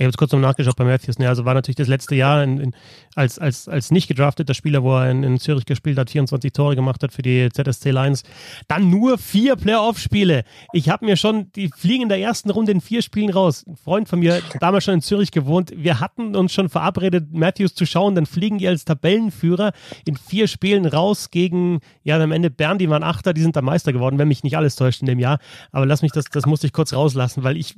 Ich 0.00 0.04
habe 0.04 0.12
es 0.12 0.16
kurz 0.16 0.32
noch 0.32 0.40
nachgeschaut 0.40 0.76
bei 0.76 0.84
Matthews. 0.84 1.18
Ne? 1.18 1.28
Also 1.28 1.44
war 1.44 1.52
natürlich 1.52 1.76
das 1.76 1.86
letzte 1.86 2.14
Jahr 2.14 2.42
in, 2.42 2.58
in, 2.58 2.74
als, 3.16 3.38
als, 3.38 3.68
als 3.68 3.90
nicht 3.90 4.08
gedrafteter 4.08 4.54
Spieler, 4.54 4.82
wo 4.82 4.96
er 4.96 5.10
in, 5.10 5.22
in, 5.22 5.38
Zürich 5.38 5.66
gespielt 5.66 5.98
hat, 5.98 6.08
24 6.08 6.54
Tore 6.54 6.74
gemacht 6.74 7.02
hat 7.02 7.12
für 7.12 7.20
die 7.20 7.50
ZSC 7.52 7.90
Lions. 7.90 8.22
Dann 8.66 8.88
nur 8.88 9.18
vier 9.18 9.56
Playoff-Spiele. 9.56 10.44
Ich 10.72 10.88
habe 10.88 11.04
mir 11.04 11.16
schon, 11.16 11.52
die 11.52 11.68
fliegen 11.68 12.04
in 12.04 12.08
der 12.08 12.18
ersten 12.18 12.48
Runde 12.48 12.72
in 12.72 12.80
vier 12.80 13.02
Spielen 13.02 13.28
raus. 13.28 13.62
Ein 13.66 13.76
Freund 13.76 14.08
von 14.08 14.20
mir, 14.20 14.40
damals 14.60 14.84
schon 14.84 14.94
in 14.94 15.02
Zürich 15.02 15.32
gewohnt, 15.32 15.70
wir 15.76 16.00
hatten 16.00 16.34
uns 16.34 16.54
schon 16.54 16.70
verabredet, 16.70 17.34
Matthews 17.34 17.74
zu 17.74 17.84
schauen. 17.84 18.14
Dann 18.14 18.24
fliegen 18.24 18.56
die 18.56 18.68
als 18.68 18.86
Tabellenführer 18.86 19.72
in 20.06 20.16
vier 20.16 20.48
Spielen 20.48 20.86
raus 20.86 21.30
gegen, 21.30 21.80
ja, 22.04 22.18
am 22.18 22.32
Ende 22.32 22.48
Bern, 22.48 22.78
die 22.78 22.88
waren 22.88 23.02
Achter, 23.02 23.34
die 23.34 23.42
sind 23.42 23.54
da 23.54 23.60
Meister 23.60 23.92
geworden, 23.92 24.16
wenn 24.16 24.28
mich 24.28 24.44
nicht 24.44 24.56
alles 24.56 24.76
täuscht 24.76 25.02
in 25.02 25.06
dem 25.06 25.18
Jahr. 25.18 25.40
Aber 25.72 25.84
lass 25.84 26.00
mich 26.00 26.12
das, 26.12 26.24
das 26.24 26.46
musste 26.46 26.66
ich 26.66 26.72
kurz 26.72 26.94
rauslassen, 26.94 27.44
weil 27.44 27.58
ich 27.58 27.74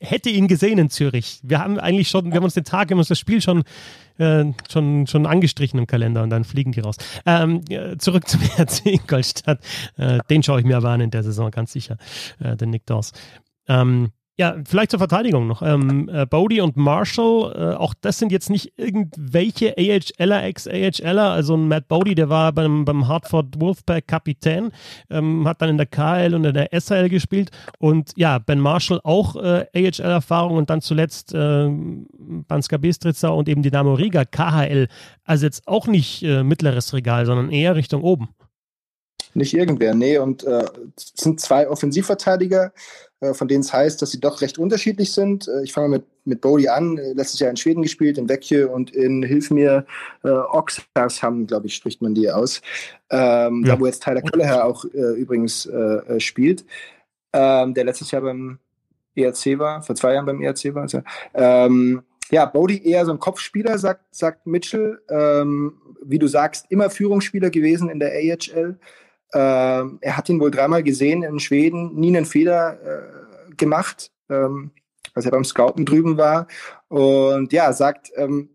hätte 0.00 0.30
ihn 0.30 0.48
gesehen 0.48 0.78
in 0.78 0.90
Zürich. 0.90 1.40
Wir 1.42 1.58
haben 1.58 1.78
eigentlich 1.78 2.08
schon, 2.08 2.26
wir 2.26 2.36
haben 2.36 2.44
uns 2.44 2.54
den 2.54 2.64
Tag, 2.64 2.88
wir 2.88 2.94
haben 2.94 3.00
uns 3.00 3.08
das 3.08 3.18
Spiel 3.18 3.40
schon, 3.40 3.64
äh, 4.18 4.44
schon, 4.70 5.06
schon 5.06 5.26
angestrichen 5.26 5.78
im 5.78 5.86
Kalender 5.86 6.22
und 6.22 6.30
dann 6.30 6.44
fliegen 6.44 6.72
die 6.72 6.80
raus. 6.80 6.96
Ähm, 7.24 7.62
zurück 7.98 8.28
zum 8.28 8.40
RC 8.58 8.86
Ingolstadt. 8.86 9.60
Äh, 9.96 10.18
den 10.30 10.42
schaue 10.42 10.60
ich 10.60 10.66
mir 10.66 10.76
aber 10.76 10.90
an 10.90 11.00
in 11.00 11.10
der 11.10 11.22
Saison, 11.22 11.50
ganz 11.50 11.72
sicher, 11.72 11.96
äh, 12.40 12.56
den 12.56 12.70
Nick 12.70 12.86
Dawes. 12.86 13.12
Ähm, 13.68 14.10
ja, 14.38 14.54
vielleicht 14.68 14.90
zur 14.90 14.98
Verteidigung 14.98 15.46
noch. 15.46 15.62
Ähm, 15.62 16.10
äh, 16.12 16.26
Bodie 16.26 16.60
und 16.60 16.76
Marshall, 16.76 17.54
äh, 17.56 17.76
auch 17.76 17.94
das 17.98 18.18
sind 18.18 18.30
jetzt 18.30 18.50
nicht 18.50 18.74
irgendwelche 18.76 19.74
AHLer, 19.78 20.44
Ex-AHLer. 20.44 21.30
Also 21.30 21.56
ein 21.56 21.68
Matt 21.68 21.88
Bodie, 21.88 22.14
der 22.14 22.28
war 22.28 22.52
beim, 22.52 22.84
beim 22.84 23.08
Hartford 23.08 23.58
Wolfpack 23.58 24.06
Kapitän, 24.06 24.72
ähm, 25.08 25.48
hat 25.48 25.62
dann 25.62 25.70
in 25.70 25.78
der 25.78 25.86
KL 25.86 26.34
und 26.34 26.44
in 26.44 26.52
der 26.52 26.68
SHL 26.78 27.08
gespielt. 27.08 27.50
Und 27.78 28.12
ja, 28.16 28.38
Ben 28.38 28.60
Marshall 28.60 29.00
auch 29.04 29.36
äh, 29.36 29.66
AHL-Erfahrung 29.74 30.58
und 30.58 30.68
dann 30.68 30.82
zuletzt 30.82 31.32
äh, 31.32 31.70
Banska 31.70 32.76
Bistrica 32.76 33.28
und 33.28 33.48
eben 33.48 33.62
Dynamo 33.62 33.94
Riga 33.94 34.26
KHL. 34.26 34.88
Also 35.24 35.46
jetzt 35.46 35.66
auch 35.66 35.86
nicht 35.86 36.22
äh, 36.22 36.42
mittleres 36.42 36.92
Regal, 36.92 37.24
sondern 37.24 37.50
eher 37.50 37.74
Richtung 37.74 38.02
oben. 38.02 38.28
Nicht 39.32 39.54
irgendwer, 39.54 39.94
nee. 39.94 40.18
Und 40.18 40.44
äh, 40.44 40.64
es 40.96 41.12
sind 41.14 41.40
zwei 41.40 41.68
Offensivverteidiger 41.68 42.72
von 43.34 43.48
denen 43.48 43.60
es 43.60 43.72
heißt, 43.72 44.00
dass 44.00 44.10
sie 44.10 44.20
doch 44.20 44.40
recht 44.40 44.58
unterschiedlich 44.58 45.12
sind. 45.12 45.48
Äh, 45.48 45.64
ich 45.64 45.72
fange 45.72 45.88
mit, 45.88 46.04
mit 46.24 46.40
Bodie 46.40 46.68
an, 46.68 46.98
äh, 46.98 47.12
letztes 47.12 47.40
Jahr 47.40 47.50
in 47.50 47.56
Schweden 47.56 47.82
gespielt, 47.82 48.18
in 48.18 48.28
Vecchio 48.28 48.72
und 48.72 48.90
in 48.90 49.22
Hilf 49.22 49.50
mir, 49.50 49.86
äh, 50.24 50.28
Oxarsham, 50.28 51.46
glaube 51.46 51.66
ich, 51.66 51.74
spricht 51.74 52.02
man 52.02 52.14
die 52.14 52.30
aus. 52.30 52.60
Ähm, 53.10 53.64
ja. 53.64 53.74
Da, 53.74 53.80
wo 53.80 53.86
jetzt 53.86 54.02
Tyler 54.02 54.22
Kelleher 54.22 54.64
auch 54.64 54.84
äh, 54.84 55.14
übrigens 55.14 55.66
äh, 55.66 56.20
spielt, 56.20 56.64
ähm, 57.32 57.74
der 57.74 57.84
letztes 57.84 58.10
Jahr 58.10 58.22
beim 58.22 58.58
ERC 59.14 59.58
war, 59.58 59.82
vor 59.82 59.94
zwei 59.94 60.14
Jahren 60.14 60.26
beim 60.26 60.40
ERC 60.40 60.74
war. 60.74 60.82
Also, 60.82 61.02
ähm, 61.34 62.02
ja, 62.30 62.44
Bodie 62.44 62.84
eher 62.84 63.04
so 63.04 63.12
ein 63.12 63.20
Kopfspieler, 63.20 63.78
sagt, 63.78 64.02
sagt 64.10 64.46
Mitchell. 64.46 65.00
Ähm, 65.08 65.74
wie 66.02 66.18
du 66.18 66.26
sagst, 66.26 66.66
immer 66.70 66.90
Führungsspieler 66.90 67.50
gewesen 67.50 67.88
in 67.88 68.00
der 68.00 68.12
AHL. 68.12 68.78
Ähm, 69.32 69.98
er 70.00 70.16
hat 70.16 70.28
ihn 70.28 70.40
wohl 70.40 70.50
dreimal 70.50 70.82
gesehen 70.82 71.22
in 71.22 71.40
Schweden, 71.40 71.94
nie 71.94 72.16
einen 72.16 72.26
Fehler 72.26 72.78
äh, 73.56 73.64
gemacht, 73.64 74.10
ähm, 74.28 74.70
als 75.14 75.24
er 75.24 75.30
beim 75.30 75.44
Scouten 75.44 75.86
drüben 75.86 76.16
war. 76.16 76.46
Und 76.88 77.52
ja, 77.52 77.72
sagt, 77.72 78.10
ähm, 78.16 78.50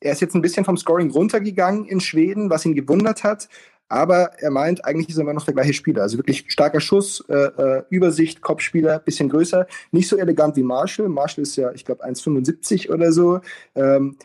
er 0.00 0.12
ist 0.12 0.20
jetzt 0.20 0.34
ein 0.34 0.42
bisschen 0.42 0.64
vom 0.64 0.76
Scoring 0.76 1.10
runtergegangen 1.10 1.86
in 1.86 2.00
Schweden, 2.00 2.50
was 2.50 2.64
ihn 2.66 2.74
gewundert 2.74 3.24
hat. 3.24 3.48
Aber 3.88 4.32
er 4.38 4.50
meint, 4.50 4.84
eigentlich 4.84 5.08
ist 5.08 5.16
er 5.16 5.22
immer 5.22 5.34
noch 5.34 5.44
der 5.44 5.54
gleiche 5.54 5.74
Spieler. 5.74 6.02
Also 6.02 6.16
wirklich 6.16 6.44
starker 6.48 6.80
Schuss, 6.80 7.24
äh, 7.28 7.34
äh, 7.34 7.82
Übersicht, 7.90 8.40
Kopfspieler, 8.40 8.98
bisschen 8.98 9.28
größer. 9.28 9.66
Nicht 9.92 10.08
so 10.08 10.16
elegant 10.16 10.56
wie 10.56 10.62
Marshall. 10.62 11.08
Marshall 11.08 11.42
ist 11.42 11.56
ja, 11.56 11.70
ich 11.72 11.84
glaube, 11.84 12.04
1,75 12.04 12.90
oder 12.90 13.12
so. 13.12 13.40
Ähm, 13.74 14.16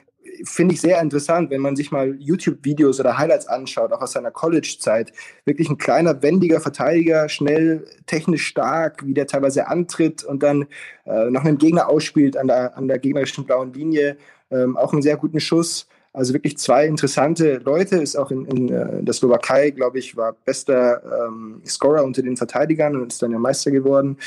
finde 0.43 0.73
ich 0.73 0.81
sehr 0.81 1.01
interessant, 1.01 1.49
wenn 1.49 1.61
man 1.61 1.75
sich 1.75 1.91
mal 1.91 2.15
YouTube-Videos 2.19 2.99
oder 2.99 3.17
Highlights 3.17 3.47
anschaut, 3.47 3.91
auch 3.91 4.01
aus 4.01 4.13
seiner 4.13 4.31
College-Zeit. 4.31 5.13
Wirklich 5.45 5.69
ein 5.69 5.77
kleiner, 5.77 6.21
wendiger 6.21 6.59
Verteidiger, 6.59 7.29
schnell, 7.29 7.85
technisch 8.05 8.45
stark, 8.45 9.05
wie 9.05 9.13
der 9.13 9.27
teilweise 9.27 9.67
antritt 9.67 10.23
und 10.23 10.43
dann 10.43 10.67
äh, 11.05 11.29
noch 11.29 11.45
einen 11.45 11.57
Gegner 11.57 11.89
ausspielt 11.89 12.37
an 12.37 12.47
der, 12.47 12.77
an 12.77 12.87
der 12.87 12.99
gegnerischen 12.99 13.45
blauen 13.45 13.73
Linie. 13.73 14.17
Ähm, 14.51 14.77
auch 14.77 14.93
einen 14.93 15.01
sehr 15.01 15.17
guten 15.17 15.39
Schuss. 15.39 15.87
Also 16.11 16.33
wirklich 16.33 16.57
zwei 16.57 16.87
interessante 16.87 17.61
Leute. 17.63 17.97
Ist 17.97 18.15
auch 18.15 18.31
in, 18.31 18.45
in 18.45 18.69
äh, 18.69 19.03
der 19.03 19.13
Slowakei, 19.13 19.69
glaube 19.69 19.99
ich, 19.99 20.17
war 20.17 20.33
bester 20.33 21.27
ähm, 21.27 21.61
Scorer 21.65 22.03
unter 22.03 22.23
den 22.23 22.35
Verteidigern 22.35 22.95
und 22.95 23.11
ist 23.11 23.21
dann 23.21 23.31
ja 23.31 23.37
Meister 23.37 23.69
geworden. 23.69 24.17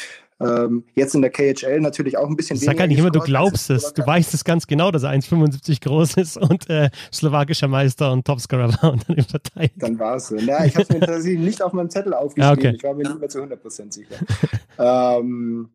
Ähm, 0.45 0.85
jetzt 0.95 1.15
in 1.15 1.23
der 1.23 1.31
KHL 1.31 1.81
natürlich 1.81 2.19
auch 2.19 2.29
ein 2.29 2.37
bisschen 2.37 2.57
Sag 2.57 2.69
weniger. 2.69 2.83
Sag 2.83 2.89
nicht 2.89 2.99
immer, 2.99 3.11
du 3.11 3.21
glaubst 3.21 3.71
es. 3.71 3.93
Du 3.93 4.07
weißt 4.07 4.35
es 4.35 4.45
ganz 4.45 4.67
genau, 4.67 4.91
dass 4.91 5.03
er 5.03 5.11
1,75 5.11 5.83
groß 5.83 6.17
ist 6.17 6.37
und 6.37 6.69
äh, 6.69 6.91
slowakischer 7.13 7.69
Meister 7.69 8.13
und 8.13 8.27
Topscorer 8.27 8.73
war 8.83 8.93
und 8.93 9.09
dann 9.09 9.17
im 9.17 9.25
Verteidigung. 9.25 9.79
Dann 9.79 9.99
war 9.99 10.17
es 10.17 10.29
so. 10.29 10.37
Na, 10.41 10.65
ich 10.65 10.75
habe 10.75 10.83
es 10.83 10.89
mir 10.89 11.01
tatsächlich 11.07 11.41
nicht 11.41 11.63
auf 11.63 11.73
meinem 11.73 11.91
Zettel 11.91 12.15
aufgeschrieben. 12.15 12.63
Ja, 12.63 12.71
okay. 12.71 12.77
Ich 12.77 12.83
war 12.83 12.95
mir 12.95 13.09
nicht 13.09 13.21
mehr 13.21 13.29
zu 13.29 13.41
100% 13.41 13.93
sicher. 13.93 14.17
ähm, 14.79 15.71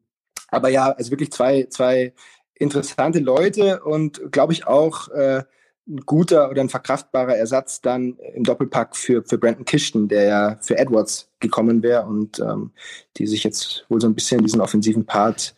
aber 0.50 0.70
ja, 0.70 0.92
also 0.92 1.12
wirklich 1.12 1.32
zwei, 1.32 1.68
zwei 1.70 2.14
interessante 2.56 3.20
Leute 3.20 3.84
und 3.84 4.32
glaube 4.32 4.54
ich 4.54 4.66
auch 4.66 5.10
äh, 5.10 5.44
ein 5.88 6.02
guter 6.06 6.50
oder 6.50 6.62
ein 6.62 6.70
verkraftbarer 6.70 7.36
Ersatz 7.38 7.82
dann 7.82 8.18
im 8.34 8.44
Doppelpack 8.44 8.96
für, 8.96 9.24
für 9.24 9.38
Brandon 9.38 9.66
Kishton, 9.66 10.08
der 10.08 10.24
ja 10.24 10.58
für 10.62 10.78
Edwards 10.78 11.30
gekommen 11.40 11.82
wäre 11.82 12.06
und 12.06 12.40
ähm, 12.40 12.72
die 13.18 13.28
sich 13.28 13.44
jetzt 13.44 13.86
wohl 13.90 14.02
so 14.02 14.08
ein 14.08 14.16
bisschen 14.16 14.44
diesen 14.44 14.62
offensiven 14.62 15.06
Part 15.06 15.56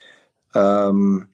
ähm, 0.54 1.28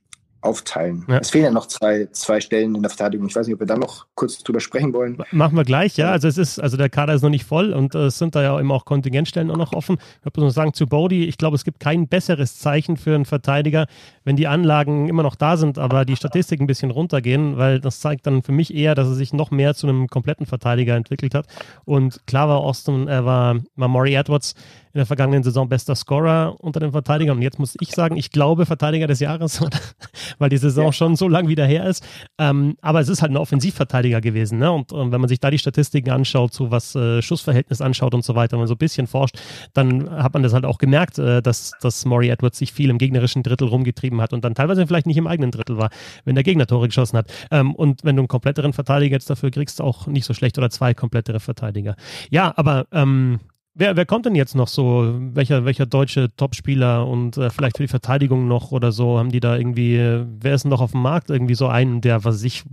aufteilen. 0.46 1.06
Ja. 1.08 1.18
Es 1.18 1.32
fehlen 1.32 1.46
ja 1.46 1.52
noch 1.52 1.68
zwei, 1.68 2.08
zwei 2.12 2.40
Stellen 2.40 2.76
in 2.76 2.82
der 2.82 2.90
Verteidigung. 2.90 3.28
Ich 3.28 3.36
weiß 3.36 3.48
nicht, 3.48 3.56
ob 3.56 3.60
wir 3.60 3.68
da 3.68 3.78
noch 3.78 4.06
kurz 4.16 4.38
drüber 4.44 4.60
sprechen 4.60 4.94
wollen. 4.94 5.18
Machen 5.32 5.58
wir 5.58 5.64
gleich, 5.64 5.98
ja. 5.98 6.12
Also 6.12 6.28
es 6.28 6.38
ist, 6.38 6.60
also 6.60 6.78
der 6.78 6.90
Kader 6.90 7.14
ist 7.14 7.22
noch 7.22 7.30
nicht 7.30 7.46
voll 7.46 7.74
und 7.74 7.96
äh, 7.96 8.06
es 8.06 8.18
sind 8.18 8.36
da 8.36 8.44
ja 8.44 8.60
immer 8.60 8.76
auch 8.76 8.86
Kontingentstellen 8.86 9.52
auch 9.52 9.58
noch 9.58 9.74
offen. 9.74 9.98
Ich 10.20 10.26
würde 10.26 10.42
nur 10.42 10.52
sagen, 10.52 10.74
zu 10.74 10.88
Bodie, 10.88 11.26
ich 11.26 11.38
glaube, 11.38 11.56
es 11.56 11.64
gibt 11.64 11.80
kein 11.80 12.08
besseres 12.08 12.60
Zeichen 12.60 12.98
für 12.98 13.16
einen 13.16 13.26
Verteidiger, 13.26 13.88
wenn 14.24 14.36
die 14.36 14.48
Anlagen 14.48 15.10
immer 15.10 15.24
noch 15.24 15.36
da 15.36 15.58
sind, 15.58 15.78
aber 15.78 16.06
die 16.06 16.16
Statistiken 16.16 16.64
ein 16.64 16.68
bisschen 16.68 16.92
runtergehen, 16.92 17.58
weil 17.58 17.80
das 17.80 18.00
zeigt 18.00 18.28
dann 18.28 18.44
für 18.44 18.52
mich 18.52 18.74
eher, 18.74 18.96
dass 18.96 19.08
er 19.08 19.16
sich 19.16 19.34
noch 19.34 19.52
mehr 19.52 19.74
zu 19.74 19.88
einem 19.88 20.08
kompletten 20.08 20.46
Verteidiger 20.46 20.96
entwickelt 20.96 21.34
hat. 21.34 21.48
Und 21.86 22.26
klar 22.28 22.48
war 22.48 22.58
Austin, 22.58 23.08
er 23.08 23.26
war, 23.26 23.58
war 23.76 23.88
Maury 23.88 24.14
Edwards 24.14 24.56
in 24.96 25.00
der 25.00 25.06
vergangenen 25.06 25.44
Saison 25.44 25.68
bester 25.68 25.94
Scorer 25.94 26.56
unter 26.60 26.80
den 26.80 26.94
Verteidigern. 26.94 27.36
Und 27.36 27.44
jetzt 27.44 27.60
muss 27.60 27.76
ich 27.82 27.92
sagen, 27.92 28.16
ich 28.16 28.32
glaube 28.32 28.66
Verteidiger 28.66 29.08
des 29.08 29.20
Jahres, 29.20 29.62
weil 30.40 30.48
die 30.48 30.58
Saison 30.58 30.86
ja. 30.86 30.92
schon 30.94 31.18
so 31.18 31.28
lang 31.28 31.50
wieder 31.50 31.66
her 31.66 31.86
ist. 31.86 32.02
Ähm, 32.38 32.78
aber 32.82 33.02
es 33.02 33.10
ist 33.10 33.22
halt 33.22 33.34
ein 33.34 33.36
Offensivverteidiger 33.36 34.22
gewesen. 34.22 34.58
Ne? 34.58 34.72
Und, 34.72 34.94
und, 34.94 35.12
wenn 35.12 35.20
man 35.20 35.28
sich 35.28 35.42
da 35.42 35.52
die 35.52 35.58
Statistiken 35.58 36.12
anschaut, 36.12 36.54
so 36.54 36.72
was 36.72 36.96
äh, 36.96 37.22
Schussverhältnis 37.22 37.82
anschaut 37.82 38.14
und 38.14 38.24
so 38.24 38.36
weiter, 38.36 38.54
wenn 38.54 38.60
man 38.60 38.68
so 38.70 38.76
ein 38.76 38.78
bisschen 38.78 39.06
forscht, 39.06 39.38
dann 39.74 40.10
hat 40.10 40.34
man 40.34 40.44
das 40.44 40.54
halt 40.54 40.64
auch 40.64 40.78
gemerkt, 40.78 41.20
äh, 41.20 41.42
dass, 41.42 41.74
dass 41.82 42.06
Maury 42.06 42.30
Edwards 42.30 42.58
sich 42.58 42.72
viel 42.72 42.90
im 42.90 42.98
gegnerischen 42.98 43.44
Drittel 43.44 43.68
rumgetrieben 43.68 44.22
hat 44.22 44.32
und 44.32 44.46
dann 44.46 44.56
teilweise 44.56 44.88
vielleicht 44.88 45.08
nicht 45.08 45.18
im 45.18 45.28
eigenen 45.28 45.52
Drittel 45.52 45.78
war, 45.78 45.90
wenn 46.24 46.36
der 46.36 46.46
Gegner 46.46 46.68
Tore 46.68 46.88
geschossen 46.88 47.18
hat. 47.18 47.30
Ähm, 47.52 47.76
und 47.76 48.06
wenn 48.06 48.16
du 48.16 48.22
einen 48.22 48.30
kompletteren 48.30 48.72
Verteidiger 48.72 49.16
jetzt 49.16 49.30
dafür 49.30 49.52
kriegst, 49.52 49.82
auch 49.82 50.08
nicht 50.08 50.24
so 50.24 50.34
schlecht 50.34 50.58
oder 50.58 50.70
zwei 50.70 50.94
komplettere 50.94 51.42
Verteidiger. 51.42 51.98
Ja, 52.30 52.54
aber 52.56 52.86
ähm, 52.94 53.42
Wer, 53.78 53.98
wer 53.98 54.06
kommt 54.06 54.26
denn 54.26 54.36
jetzt 54.36 54.56
noch 54.56 54.70
so? 54.70 55.14
Welcher, 55.34 55.66
welcher 55.66 55.86
deutsche 55.86 56.34
Topspieler 56.38 57.06
und 57.06 57.36
äh, 57.36 57.50
vielleicht 57.50 57.76
für 57.76 57.84
die 57.84 57.90
Verteidigung 57.90 58.48
noch 58.48 58.72
oder 58.72 58.94
so? 58.94 59.20
Haben 59.20 59.34
die 59.34 59.42
da 59.42 59.58
irgendwie, 59.58 59.98
äh, 59.98 60.26
wer 60.40 60.56
ist 60.56 60.64
denn 60.64 60.70
noch 60.70 60.80
auf 60.80 60.92
dem 60.92 61.02
Markt? 61.02 61.30
Irgendwie 61.30 61.56
so 61.56 61.68
einen, 61.68 62.00
der, 62.00 62.24
was 62.24 62.42
ich, 62.44 62.64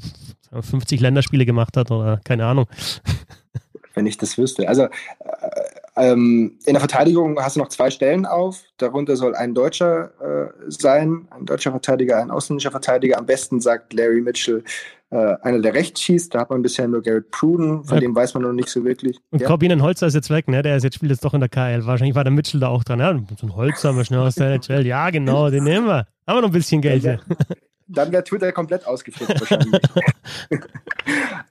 50 0.53 1.01
Länderspiele 1.01 1.45
gemacht 1.45 1.77
hat 1.77 1.91
oder 1.91 2.21
keine 2.25 2.47
Ahnung. 2.47 2.67
Wenn 3.95 4.07
ich 4.07 4.17
das 4.17 4.39
wüsste. 4.39 4.69
Also 4.69 4.85
äh, 4.85 4.89
ähm, 5.97 6.57
in 6.65 6.75
der 6.75 6.81
Verteidigung 6.81 7.39
hast 7.41 7.57
du 7.57 7.61
noch 7.61 7.69
zwei 7.69 7.91
Stellen 7.91 8.25
auf. 8.25 8.63
Darunter 8.77 9.17
soll 9.17 9.35
ein 9.35 9.55
Deutscher 9.55 10.13
äh, 10.21 10.53
sein, 10.69 11.27
ein 11.31 11.47
deutscher 11.47 11.73
Verteidiger, 11.73 12.19
ein 12.19 12.31
ausländischer 12.31 12.71
Verteidiger. 12.71 13.19
Am 13.19 13.27
besten 13.27 13.61
sagt 13.61 13.93
Larry 13.93 14.21
Mitchell, 14.21 14.63
äh, 15.13 15.37
einer, 15.43 15.61
der 15.61 15.75
rechts 15.75 16.01
schießt. 16.01 16.35
Da 16.35 16.41
hat 16.41 16.51
man 16.51 16.63
bisher 16.63 16.89
nur 16.89 17.03
Garrett 17.03 17.31
Pruden, 17.31 17.85
von 17.85 17.97
ja. 17.97 18.01
dem 18.01 18.17
weiß 18.17 18.33
man 18.33 18.45
noch 18.45 18.53
nicht 18.53 18.69
so 18.69 18.83
wirklich. 18.83 19.19
Und 19.31 19.43
ja. 19.43 19.47
Corbin 19.47 19.83
Holzer 19.83 20.07
ist 20.07 20.15
jetzt 20.15 20.31
weg, 20.31 20.49
ne? 20.49 20.63
Der 20.63 20.77
ist 20.77 20.85
jetzt, 20.85 20.95
spielt 20.95 21.11
jetzt 21.11 21.23
doch 21.23 21.35
in 21.35 21.41
der 21.41 21.51
KL. 21.51 21.85
Wahrscheinlich 21.85 22.15
war 22.15 22.25
der 22.25 22.33
Mitchell 22.33 22.61
da 22.61 22.69
auch 22.69 22.83
dran. 22.83 22.99
Ja, 22.99 23.21
so 23.39 23.47
ein 23.47 23.55
Holzer, 23.55 23.93
mal 23.93 24.07
schnell 24.07 24.21
aus 24.21 24.37
der 24.37 24.49
NHL. 24.49 24.87
Ja, 24.87 25.11
genau, 25.11 25.51
den 25.51 25.65
nehmen 25.65 25.87
wir. 25.87 26.07
Haben 26.27 26.37
wir 26.37 26.41
noch 26.41 26.49
ein 26.49 26.53
bisschen 26.53 26.81
Geld. 26.81 27.03
Ja, 27.03 27.19
dann 27.89 28.11
wäre 28.11 28.25
Twitter 28.25 28.53
komplett 28.53 28.87
ausgeflippt 28.87 29.39
wahrscheinlich. 29.39 29.83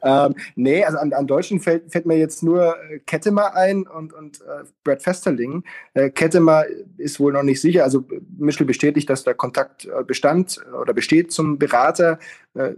ähm, 0.03 0.35
nee, 0.55 0.83
also 0.83 0.97
an, 0.97 1.13
an 1.13 1.27
Deutschen 1.27 1.59
fällt, 1.59 1.91
fällt, 1.91 2.07
mir 2.07 2.17
jetzt 2.17 2.41
nur 2.41 2.75
äh, 2.89 2.97
Kettemer 2.99 3.55
ein 3.55 3.85
und, 3.85 4.11
und 4.11 4.41
äh, 4.41 4.63
Brad 4.83 5.03
Festerling. 5.03 5.63
Äh, 5.93 6.09
Kettemer 6.09 6.63
ist 6.97 7.19
wohl 7.19 7.33
noch 7.33 7.43
nicht 7.43 7.61
sicher. 7.61 7.83
Also 7.83 8.05
Michel 8.39 8.65
bestätigt, 8.65 9.07
dass 9.07 9.23
da 9.23 9.35
Kontakt 9.35 9.85
äh, 9.85 10.03
bestand 10.03 10.59
oder 10.81 10.93
besteht 10.93 11.31
zum 11.31 11.59
Berater. 11.59 12.17
Äh, 12.55 12.71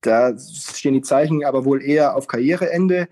da 0.00 0.36
stehen 0.38 0.94
die 0.94 1.02
Zeichen 1.02 1.44
aber 1.44 1.64
wohl 1.64 1.82
eher 1.82 2.16
auf 2.16 2.26
Karriereende. 2.26 3.08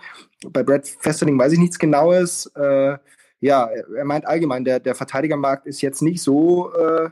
Bei 0.50 0.62
Brad 0.62 0.86
Festerling 0.86 1.38
weiß 1.38 1.52
ich 1.52 1.58
nichts 1.58 1.78
Genaues. 1.78 2.46
Äh, 2.54 2.96
ja, 3.40 3.66
er 3.66 4.04
meint 4.04 4.26
allgemein, 4.26 4.64
der, 4.64 4.80
der 4.80 4.94
Verteidigermarkt 4.94 5.66
ist 5.66 5.80
jetzt 5.80 6.02
nicht 6.02 6.22
so 6.22 6.72
äh, 6.72 7.10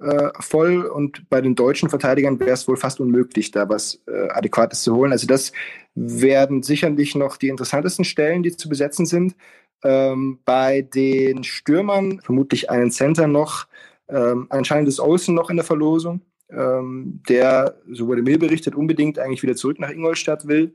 äh, 0.00 0.30
voll 0.40 0.82
und 0.84 1.28
bei 1.28 1.40
den 1.40 1.54
deutschen 1.54 1.88
Verteidigern 1.88 2.38
wäre 2.40 2.52
es 2.52 2.68
wohl 2.68 2.76
fast 2.76 3.00
unmöglich, 3.00 3.50
da 3.50 3.68
was 3.68 4.00
äh, 4.06 4.28
Adäquates 4.30 4.82
zu 4.82 4.94
holen. 4.94 5.12
Also 5.12 5.26
das 5.26 5.52
werden 5.94 6.62
sicherlich 6.62 7.14
noch 7.14 7.36
die 7.36 7.48
interessantesten 7.48 8.04
Stellen, 8.04 8.42
die 8.42 8.56
zu 8.56 8.68
besetzen 8.68 9.06
sind. 9.06 9.34
Ähm, 9.82 10.38
bei 10.44 10.82
den 10.82 11.44
Stürmern 11.44 12.20
vermutlich 12.20 12.70
einen 12.70 12.90
Center 12.90 13.26
noch, 13.26 13.66
ähm, 14.08 14.46
anscheinend 14.50 14.88
ist 14.88 15.00
Olsen 15.00 15.34
noch 15.34 15.50
in 15.50 15.56
der 15.56 15.64
Verlosung, 15.64 16.20
ähm, 16.50 17.20
der, 17.28 17.76
so 17.90 18.06
wurde 18.06 18.22
mir 18.22 18.38
berichtet, 18.38 18.74
unbedingt 18.74 19.18
eigentlich 19.18 19.42
wieder 19.42 19.56
zurück 19.56 19.78
nach 19.78 19.90
Ingolstadt 19.90 20.46
will. 20.48 20.74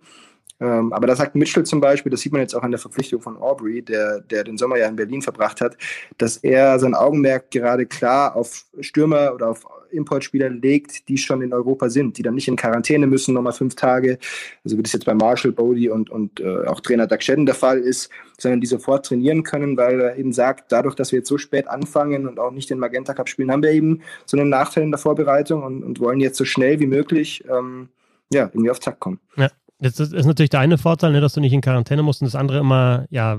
Ähm, 0.60 0.94
aber 0.94 1.08
da 1.08 1.16
sagt 1.16 1.36
Mitchell 1.36 1.66
zum 1.66 1.82
Beispiel, 1.82 2.10
das 2.10 2.22
sieht 2.22 2.32
man 2.32 2.42
jetzt 2.42 2.56
auch 2.56 2.64
an 2.64 2.72
der 2.72 2.80
Verpflichtung 2.80 3.22
von 3.22 3.38
Aubrey, 3.38 3.82
der, 3.82 4.22
der 4.22 4.44
den 4.44 4.58
Sommer 4.58 4.78
ja 4.78 4.88
in 4.88 4.96
Berlin 4.96 5.22
verbracht 5.22 5.62
hat, 5.62 5.78
dass 6.18 6.38
er 6.38 6.80
sein 6.80 6.94
Augenmerk 6.94 7.52
gerade 7.52 7.86
klar 7.86 8.36
auf 8.36 8.66
Stürmer 8.80 9.34
oder 9.34 9.50
auf 9.50 9.66
Importspieler 9.94 10.50
legt, 10.50 11.08
die 11.08 11.18
schon 11.18 11.42
in 11.42 11.54
Europa 11.54 11.90
sind, 11.90 12.18
die 12.18 12.24
dann 12.24 12.36
nicht 12.36 12.48
in 12.48 12.56
Quarantäne 12.56 13.08
müssen, 13.08 13.34
nochmal 13.34 13.54
fünf 13.54 13.76
Tage, 13.76 14.18
also 14.64 14.78
wie 14.78 14.84
das 14.84 14.94
jetzt 14.94 15.06
bei 15.06 15.14
Marshall, 15.14 15.52
Bodie 15.52 15.90
und, 15.90 16.10
und 16.10 16.40
äh, 16.40 16.66
auch 16.66 16.80
Trainer 16.80 17.08
Doug 17.08 17.22
Shedden 17.22 17.46
der 17.46 17.56
Fall 17.56 17.80
ist, 17.80 18.10
sondern 18.40 18.62
die 18.62 18.68
sofort 18.68 19.06
trainieren 19.06 19.44
können, 19.44 19.78
weil 19.78 20.02
er 20.02 20.18
eben 20.18 20.34
sagt, 20.34 20.72
dadurch, 20.72 20.96
dass 20.96 21.12
wir 21.12 21.20
jetzt 21.20 21.30
so 21.30 21.38
spät 21.38 21.68
anfangen 21.68 22.28
und 22.28 22.40
auch 22.40 22.52
nicht 22.52 22.70
den 22.70 22.80
Magenta 22.80 23.14
Cup 23.14 23.30
spielen, 23.30 23.52
haben 23.52 23.64
wir 23.64 23.72
eben 23.72 24.02
so 24.26 24.38
einen 24.38 24.50
Nachteil 24.50 24.84
in 24.84 24.92
der 24.92 25.00
Vorbereitung 25.00 25.64
und, 25.64 25.84
und 25.84 26.00
wollen 26.00 26.20
jetzt 26.20 26.38
so 26.38 26.46
schnell 26.46 26.80
wie 26.80 26.88
möglich 26.88 27.44
ähm, 27.50 27.90
ja, 28.32 28.50
irgendwie 28.54 28.72
auf 28.72 28.80
Zack 28.80 29.00
kommen. 29.00 29.20
Ja. 29.36 29.50
Das 29.84 30.00
ist 30.00 30.26
natürlich 30.26 30.50
der 30.50 30.62
eine 30.62 30.78
Vorteil, 30.78 31.12
ne, 31.12 31.20
dass 31.20 31.34
du 31.34 31.42
nicht 31.42 31.52
in 31.52 31.60
Quarantäne 31.60 32.04
musst 32.04 32.22
und 32.22 32.26
das 32.26 32.36
andere 32.36 32.60
immer, 32.60 33.06
ja, 33.10 33.38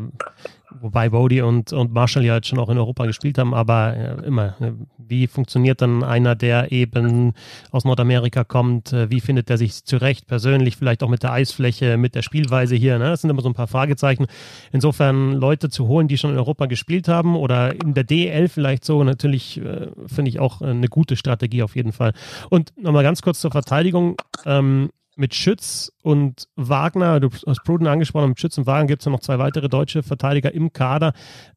wobei 0.81 1.09
Bodie 1.09 1.41
und, 1.41 1.73
und 1.73 1.95
Marshall 1.95 2.25
ja 2.25 2.35
jetzt 2.35 2.49
schon 2.49 2.59
auch 2.59 2.69
in 2.69 2.77
Europa 2.77 3.07
gespielt 3.07 3.39
haben, 3.39 3.55
aber 3.55 3.97
ja, 3.97 4.13
immer, 4.23 4.55
ne, 4.59 4.77
wie 4.99 5.27
funktioniert 5.27 5.81
dann 5.81 6.05
einer, 6.05 6.35
der 6.35 6.71
eben 6.71 7.33
aus 7.71 7.87
Nordamerika 7.87 8.45
kommt, 8.45 8.93
äh, 8.93 9.11
wie 9.11 9.21
findet 9.21 9.49
er 9.49 9.57
sich 9.57 9.85
zurecht, 9.85 10.27
persönlich, 10.27 10.77
vielleicht 10.77 11.03
auch 11.03 11.09
mit 11.09 11.23
der 11.23 11.33
Eisfläche, 11.33 11.97
mit 11.97 12.15
der 12.15 12.21
Spielweise 12.21 12.75
hier, 12.75 12.99
ne? 12.99 13.07
das 13.07 13.23
sind 13.23 13.31
immer 13.31 13.41
so 13.41 13.49
ein 13.49 13.55
paar 13.55 13.67
Fragezeichen. 13.67 14.27
Insofern 14.71 15.33
Leute 15.33 15.71
zu 15.71 15.89
holen, 15.89 16.09
die 16.09 16.19
schon 16.19 16.33
in 16.33 16.37
Europa 16.37 16.67
gespielt 16.67 17.09
haben 17.09 17.37
oder 17.37 17.73
in 17.73 17.95
der 17.95 18.05
DL 18.05 18.49
vielleicht 18.49 18.85
so, 18.85 19.03
natürlich 19.03 19.63
äh, 19.63 19.89
finde 20.07 20.29
ich 20.29 20.41
auch 20.41 20.61
eine 20.61 20.89
gute 20.89 21.17
Strategie 21.17 21.63
auf 21.63 21.75
jeden 21.75 21.93
Fall. 21.93 22.13
Und 22.51 22.75
nochmal 22.77 23.03
ganz 23.03 23.23
kurz 23.23 23.41
zur 23.41 23.51
Verteidigung, 23.51 24.17
ähm, 24.45 24.91
mit 25.16 25.35
Schütz 25.35 25.92
und 26.03 26.48
Wagner, 26.57 27.20
du 27.20 27.31
hast 27.46 27.64
Pruden 27.64 27.87
angesprochen, 27.87 28.31
mit 28.31 28.40
Schütz 28.40 28.59
und 28.59 28.66
Wagner 28.66 28.87
gibt 28.87 29.03
es 29.03 29.07
ja 29.07 29.12
noch 29.12 29.20
zwei 29.20 29.38
weitere 29.38 29.68
deutsche 29.68 30.03
Verteidiger 30.03 30.53
im 30.53 30.72
Kader. 30.72 31.12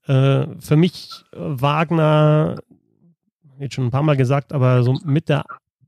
Äh, 0.05 0.47
für 0.59 0.75
mich 0.75 1.09
äh, 1.33 1.37
Wagner, 1.39 2.57
jetzt 3.59 3.75
schon 3.75 3.85
ein 3.85 3.91
paar 3.91 4.03
Mal 4.03 4.17
gesagt, 4.17 4.53
aber 4.53 4.83
so 4.83 4.97
mit 5.03 5.29
der 5.29 5.43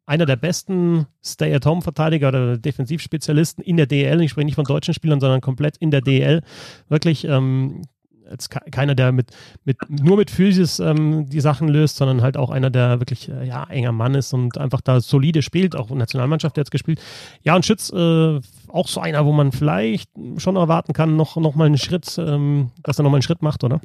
einer 0.10 0.26
der 0.26 0.38
besten 0.38 1.06
Stay-at-Home-Verteidiger 1.24 2.30
oder 2.30 2.58
Defensivspezialisten 2.58 3.64
in 3.64 3.78
der 3.78 3.86
DL. 3.86 4.20
Ich 4.22 4.32
spreche 4.32 4.46
nicht 4.46 4.56
von 4.56 4.66
deutschen 4.66 4.96
Spielern, 4.96 5.20
sondern 5.20 5.40
komplett 5.40 5.78
in 5.78 5.92
der 5.92 6.02
DL. 6.02 6.42
Wirklich 6.88 7.26
ähm, 7.26 7.84
jetzt 8.30 8.50
keiner, 8.50 8.96
der 8.96 9.12
mit, 9.12 9.32
mit 9.66 9.78
nur 9.90 10.18
mit 10.18 10.32
Physis 10.32 10.80
ähm, 10.80 11.30
die 11.30 11.42
Sachen 11.42 11.68
löst, 11.68 11.98
sondern 11.98 12.22
halt 12.22 12.38
auch 12.38 12.50
einer, 12.50 12.70
der 12.70 13.00
wirklich 13.00 13.30
äh, 13.30 13.46
ja, 13.46 13.66
enger 13.70 13.92
Mann 13.92 14.16
ist 14.16 14.34
und 14.34 14.58
einfach 14.58 14.82
da 14.82 15.02
solide 15.02 15.42
spielt, 15.42 15.76
auch 15.76 15.90
Nationalmannschaft 15.90 16.58
jetzt 16.58 16.72
gespielt. 16.72 17.02
Ja, 17.44 17.56
und 17.56 17.66
Schütz, 17.66 17.92
äh, 17.92 18.40
auch 18.68 18.88
so 18.88 19.00
einer, 19.00 19.26
wo 19.26 19.32
man 19.32 19.52
vielleicht 19.52 20.10
schon 20.38 20.56
erwarten 20.56 20.94
kann, 20.94 21.16
noch, 21.16 21.36
noch 21.38 21.56
mal 21.56 21.66
einen 21.66 21.78
Schritt, 21.78 22.18
ähm, 22.18 22.72
dass 22.84 23.00
er 23.00 23.04
noch 23.04 23.12
mal 23.12 23.18
einen 23.18 23.24
Schritt 23.24 23.42
macht, 23.42 23.64
oder? 23.64 23.82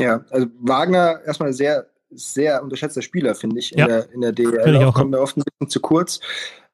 Ja, 0.00 0.24
also 0.30 0.46
Wagner 0.60 1.20
erstmal 1.24 1.52
sehr, 1.52 1.86
sehr 2.10 2.62
unterschätzter 2.62 3.02
Spieler, 3.02 3.34
finde 3.34 3.58
ich, 3.58 3.72
in, 3.72 3.78
ja. 3.78 3.86
der, 3.86 4.12
in 4.12 4.20
der. 4.20 4.88
Auch, 4.88 4.94
kommt 4.94 5.10
mir 5.10 5.20
oft 5.20 5.36
ein 5.36 5.42
bisschen 5.44 5.70
zu 5.70 5.80
kurz 5.80 6.20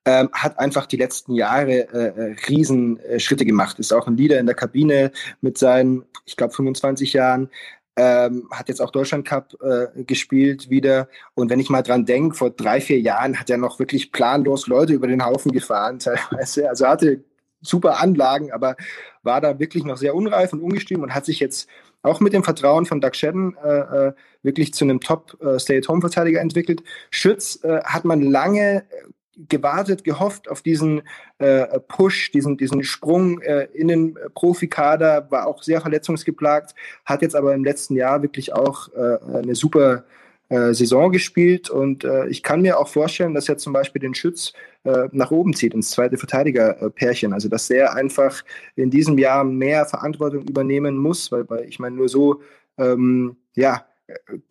ähm, 0.08 0.30
hat 0.32 0.58
einfach 0.58 0.86
die 0.86 0.96
letzten 0.96 1.34
Jahre 1.34 1.92
äh, 1.92 2.30
äh 2.30 2.36
Riesenschritte 2.48 3.44
gemacht. 3.44 3.78
Ist 3.78 3.92
auch 3.92 4.06
ein 4.06 4.16
Leader 4.16 4.40
in 4.40 4.46
der 4.46 4.54
Kabine 4.54 5.12
mit 5.42 5.58
seinen, 5.58 6.06
ich 6.24 6.34
glaube, 6.34 6.54
25 6.54 7.12
Jahren. 7.12 7.50
Ähm, 7.94 8.48
hat 8.50 8.68
jetzt 8.68 8.80
auch 8.80 8.90
Deutschland 8.90 9.26
Cup 9.26 9.54
äh, 9.60 10.04
gespielt 10.04 10.70
wieder. 10.70 11.08
Und 11.34 11.50
wenn 11.50 11.60
ich 11.60 11.68
mal 11.68 11.82
dran 11.82 12.06
denke, 12.06 12.36
vor 12.36 12.48
drei, 12.48 12.80
vier 12.80 12.98
Jahren 13.00 13.38
hat 13.38 13.50
er 13.50 13.58
noch 13.58 13.80
wirklich 13.80 14.10
planlos 14.10 14.66
Leute 14.66 14.94
über 14.94 15.08
den 15.08 15.26
Haufen 15.26 15.52
gefahren 15.52 15.98
teilweise. 15.98 16.70
Also 16.70 16.86
hatte 16.86 17.22
super 17.60 18.00
Anlagen, 18.00 18.50
aber 18.50 18.76
war 19.22 19.42
da 19.42 19.58
wirklich 19.58 19.84
noch 19.84 19.98
sehr 19.98 20.14
unreif 20.14 20.54
und 20.54 20.62
ungestüm 20.62 21.02
und 21.02 21.14
hat 21.14 21.26
sich 21.26 21.38
jetzt 21.38 21.68
auch 22.00 22.20
mit 22.20 22.32
dem 22.32 22.44
Vertrauen 22.44 22.86
von 22.86 23.02
Doug 23.02 23.14
Shedden 23.14 23.58
äh, 23.62 24.08
äh 24.08 24.12
wirklich 24.44 24.72
zu 24.72 24.84
einem 24.84 25.00
Top-Stay-at-Home-Verteidiger 25.00 26.38
äh, 26.38 26.42
entwickelt. 26.42 26.84
Schütz 27.10 27.62
äh, 27.64 27.82
hat 27.82 28.04
man 28.04 28.22
lange 28.22 28.84
gewartet, 29.48 30.04
gehofft 30.04 30.50
auf 30.50 30.62
diesen 30.62 31.02
äh, 31.38 31.78
Push, 31.80 32.32
diesen, 32.32 32.56
diesen 32.56 32.82
Sprung 32.82 33.40
äh, 33.40 33.68
in 33.72 33.88
den 33.88 34.18
Profikader, 34.34 35.30
war 35.30 35.46
auch 35.46 35.62
sehr 35.62 35.80
verletzungsgeplagt, 35.80 36.74
hat 37.04 37.22
jetzt 37.22 37.36
aber 37.36 37.54
im 37.54 37.64
letzten 37.64 37.94
Jahr 37.94 38.22
wirklich 38.22 38.52
auch 38.52 38.88
äh, 38.94 39.18
eine 39.38 39.54
super 39.54 40.04
äh, 40.48 40.72
Saison 40.72 41.12
gespielt 41.12 41.68
und 41.68 42.04
äh, 42.04 42.26
ich 42.28 42.42
kann 42.42 42.62
mir 42.62 42.80
auch 42.80 42.88
vorstellen, 42.88 43.34
dass 43.34 43.48
er 43.48 43.58
zum 43.58 43.74
Beispiel 43.74 44.00
den 44.00 44.14
Schütz 44.14 44.54
äh, 44.84 45.08
nach 45.12 45.30
oben 45.30 45.52
zieht, 45.54 45.74
ins 45.74 45.90
zweite 45.90 46.16
Verteidigerpärchen. 46.16 47.34
Also 47.34 47.50
dass 47.50 47.68
er 47.68 47.94
einfach 47.94 48.42
in 48.74 48.90
diesem 48.90 49.18
Jahr 49.18 49.44
mehr 49.44 49.84
Verantwortung 49.84 50.44
übernehmen 50.44 50.96
muss, 50.96 51.30
weil, 51.30 51.48
weil 51.50 51.64
ich 51.68 51.78
meine, 51.78 51.96
nur 51.96 52.08
so 52.08 52.40
ähm, 52.78 53.36
ja, 53.54 53.84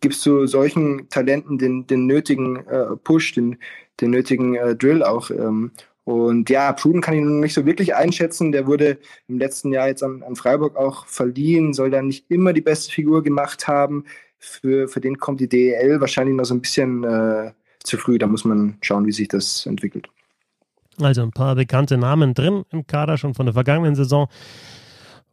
gibst 0.00 0.24
du 0.26 0.46
solchen 0.46 1.08
Talenten 1.08 1.58
den, 1.58 1.86
den 1.86 2.06
nötigen 2.06 2.66
äh, 2.66 2.96
Push, 2.96 3.32
den, 3.32 3.58
den 4.00 4.10
nötigen 4.10 4.54
äh, 4.54 4.76
Drill 4.76 5.02
auch. 5.02 5.30
Ähm, 5.30 5.72
und 6.04 6.48
ja, 6.48 6.72
Pruden 6.72 7.02
kann 7.02 7.14
ich 7.14 7.20
noch 7.20 7.40
nicht 7.40 7.52
so 7.52 7.66
wirklich 7.66 7.94
einschätzen. 7.94 8.50
Der 8.50 8.66
wurde 8.66 8.98
im 9.26 9.38
letzten 9.38 9.72
Jahr 9.72 9.88
jetzt 9.88 10.02
an, 10.02 10.22
an 10.22 10.36
Freiburg 10.36 10.76
auch 10.76 11.04
verliehen, 11.06 11.74
soll 11.74 11.90
dann 11.90 12.06
nicht 12.06 12.30
immer 12.30 12.52
die 12.52 12.62
beste 12.62 12.90
Figur 12.90 13.22
gemacht 13.22 13.68
haben. 13.68 14.04
Für, 14.38 14.88
für 14.88 15.00
den 15.00 15.18
kommt 15.18 15.40
die 15.40 15.48
DEL 15.48 16.00
wahrscheinlich 16.00 16.34
noch 16.34 16.44
so 16.44 16.54
ein 16.54 16.62
bisschen 16.62 17.04
äh, 17.04 17.52
zu 17.82 17.98
früh. 17.98 18.18
Da 18.18 18.26
muss 18.26 18.44
man 18.44 18.78
schauen, 18.80 19.04
wie 19.06 19.12
sich 19.12 19.28
das 19.28 19.66
entwickelt. 19.66 20.08
Also 21.00 21.22
ein 21.22 21.30
paar 21.30 21.54
bekannte 21.54 21.98
Namen 21.98 22.34
drin 22.34 22.64
im 22.70 22.86
Kader 22.86 23.18
schon 23.18 23.34
von 23.34 23.46
der 23.46 23.52
vergangenen 23.52 23.94
Saison. 23.94 24.28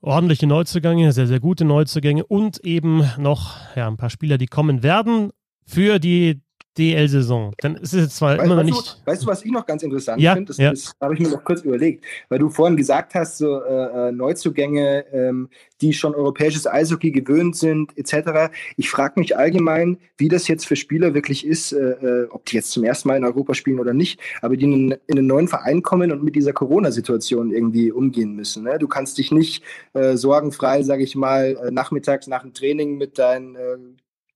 Ordentliche 0.06 0.46
Neuzugänge, 0.46 1.12
sehr, 1.14 1.26
sehr 1.26 1.40
gute 1.40 1.66
Neuzugänge 1.66 2.24
und 2.28 2.60
eben 2.60 3.10
noch 3.18 3.56
ja, 3.76 3.88
ein 3.88 3.98
paar 3.98 4.12
Spieler, 4.12 4.38
die 4.38 4.46
kommen 4.46 4.84
werden 4.84 5.32
für 5.66 5.98
die 5.98 6.44
DL-Saison. 6.78 7.54
Dann 7.60 7.76
ist 7.76 7.94
es 7.94 8.04
jetzt 8.04 8.18
zwar 8.18 8.38
weißt, 8.38 8.46
immer 8.46 8.56
noch 8.56 8.64
nicht. 8.64 9.02
Du, 9.06 9.12
weißt 9.12 9.24
du, 9.24 9.28
was 9.28 9.44
ich 9.44 9.52
noch 9.52 9.66
ganz 9.66 9.84
interessant 9.84 10.22
ja, 10.22 10.34
finde? 10.34 10.50
Das, 10.50 10.58
ja. 10.58 10.72
das 10.72 10.94
habe 11.00 11.14
ich 11.14 11.20
mir 11.20 11.30
noch 11.30 11.44
kurz 11.44 11.62
überlegt, 11.62 12.04
weil 12.30 12.40
du 12.40 12.50
vorhin 12.50 12.76
gesagt 12.76 13.16
hast, 13.16 13.38
so 13.38 13.62
äh, 13.64 14.10
äh, 14.10 14.12
Neuzugänge, 14.12 15.06
ähm, 15.12 15.50
die 15.82 15.94
schon 15.94 16.14
europäisches 16.16 16.68
Eishockey 16.68 17.12
gewöhnt 17.12 17.56
sind, 17.56 17.98
etc. 17.98 18.54
Ich 18.78 18.90
frage 18.90 19.20
mich 19.20 19.38
allgemein, 19.38 19.98
wie 20.18 20.30
das 20.30 20.48
jetzt 20.48 20.66
für 20.66 20.76
Spieler 20.76 21.14
wirklich 21.14 21.46
ist, 21.46 21.72
äh, 21.72 21.78
äh, 21.78 22.28
ob 22.30 22.46
die 22.46 22.56
jetzt 22.56 22.72
zum 22.72 22.84
ersten 22.84 23.08
Mal 23.08 23.18
in 23.18 23.26
Europa 23.26 23.54
spielen 23.54 23.80
oder 23.80 23.94
nicht, 23.94 24.20
aber 24.42 24.58
die 24.58 24.66
in, 24.66 24.92
in 24.92 25.18
einen 25.18 25.28
neuen 25.28 25.48
Verein 25.48 25.82
kommen 25.82 26.12
und 26.12 26.24
mit 26.24 26.36
dieser 26.36 26.54
Corona-Situation 26.54 27.52
irgendwie 27.52 27.92
umgehen 27.92 28.36
müssen. 28.36 28.64
Ne? 28.64 28.78
Du 28.80 28.88
kannst 28.88 29.18
dich 29.18 29.32
nicht 29.32 29.64
äh, 29.94 30.18
sorgenfrei, 30.18 30.84
sage 30.84 31.04
ich 31.04 31.16
mal, 31.16 31.58
äh, 31.64 31.72
nachmittags 31.72 32.28
nach 32.28 32.42
dem 32.42 32.54
Training 32.54 32.98
mit 32.98 33.18
deinen 33.18 33.56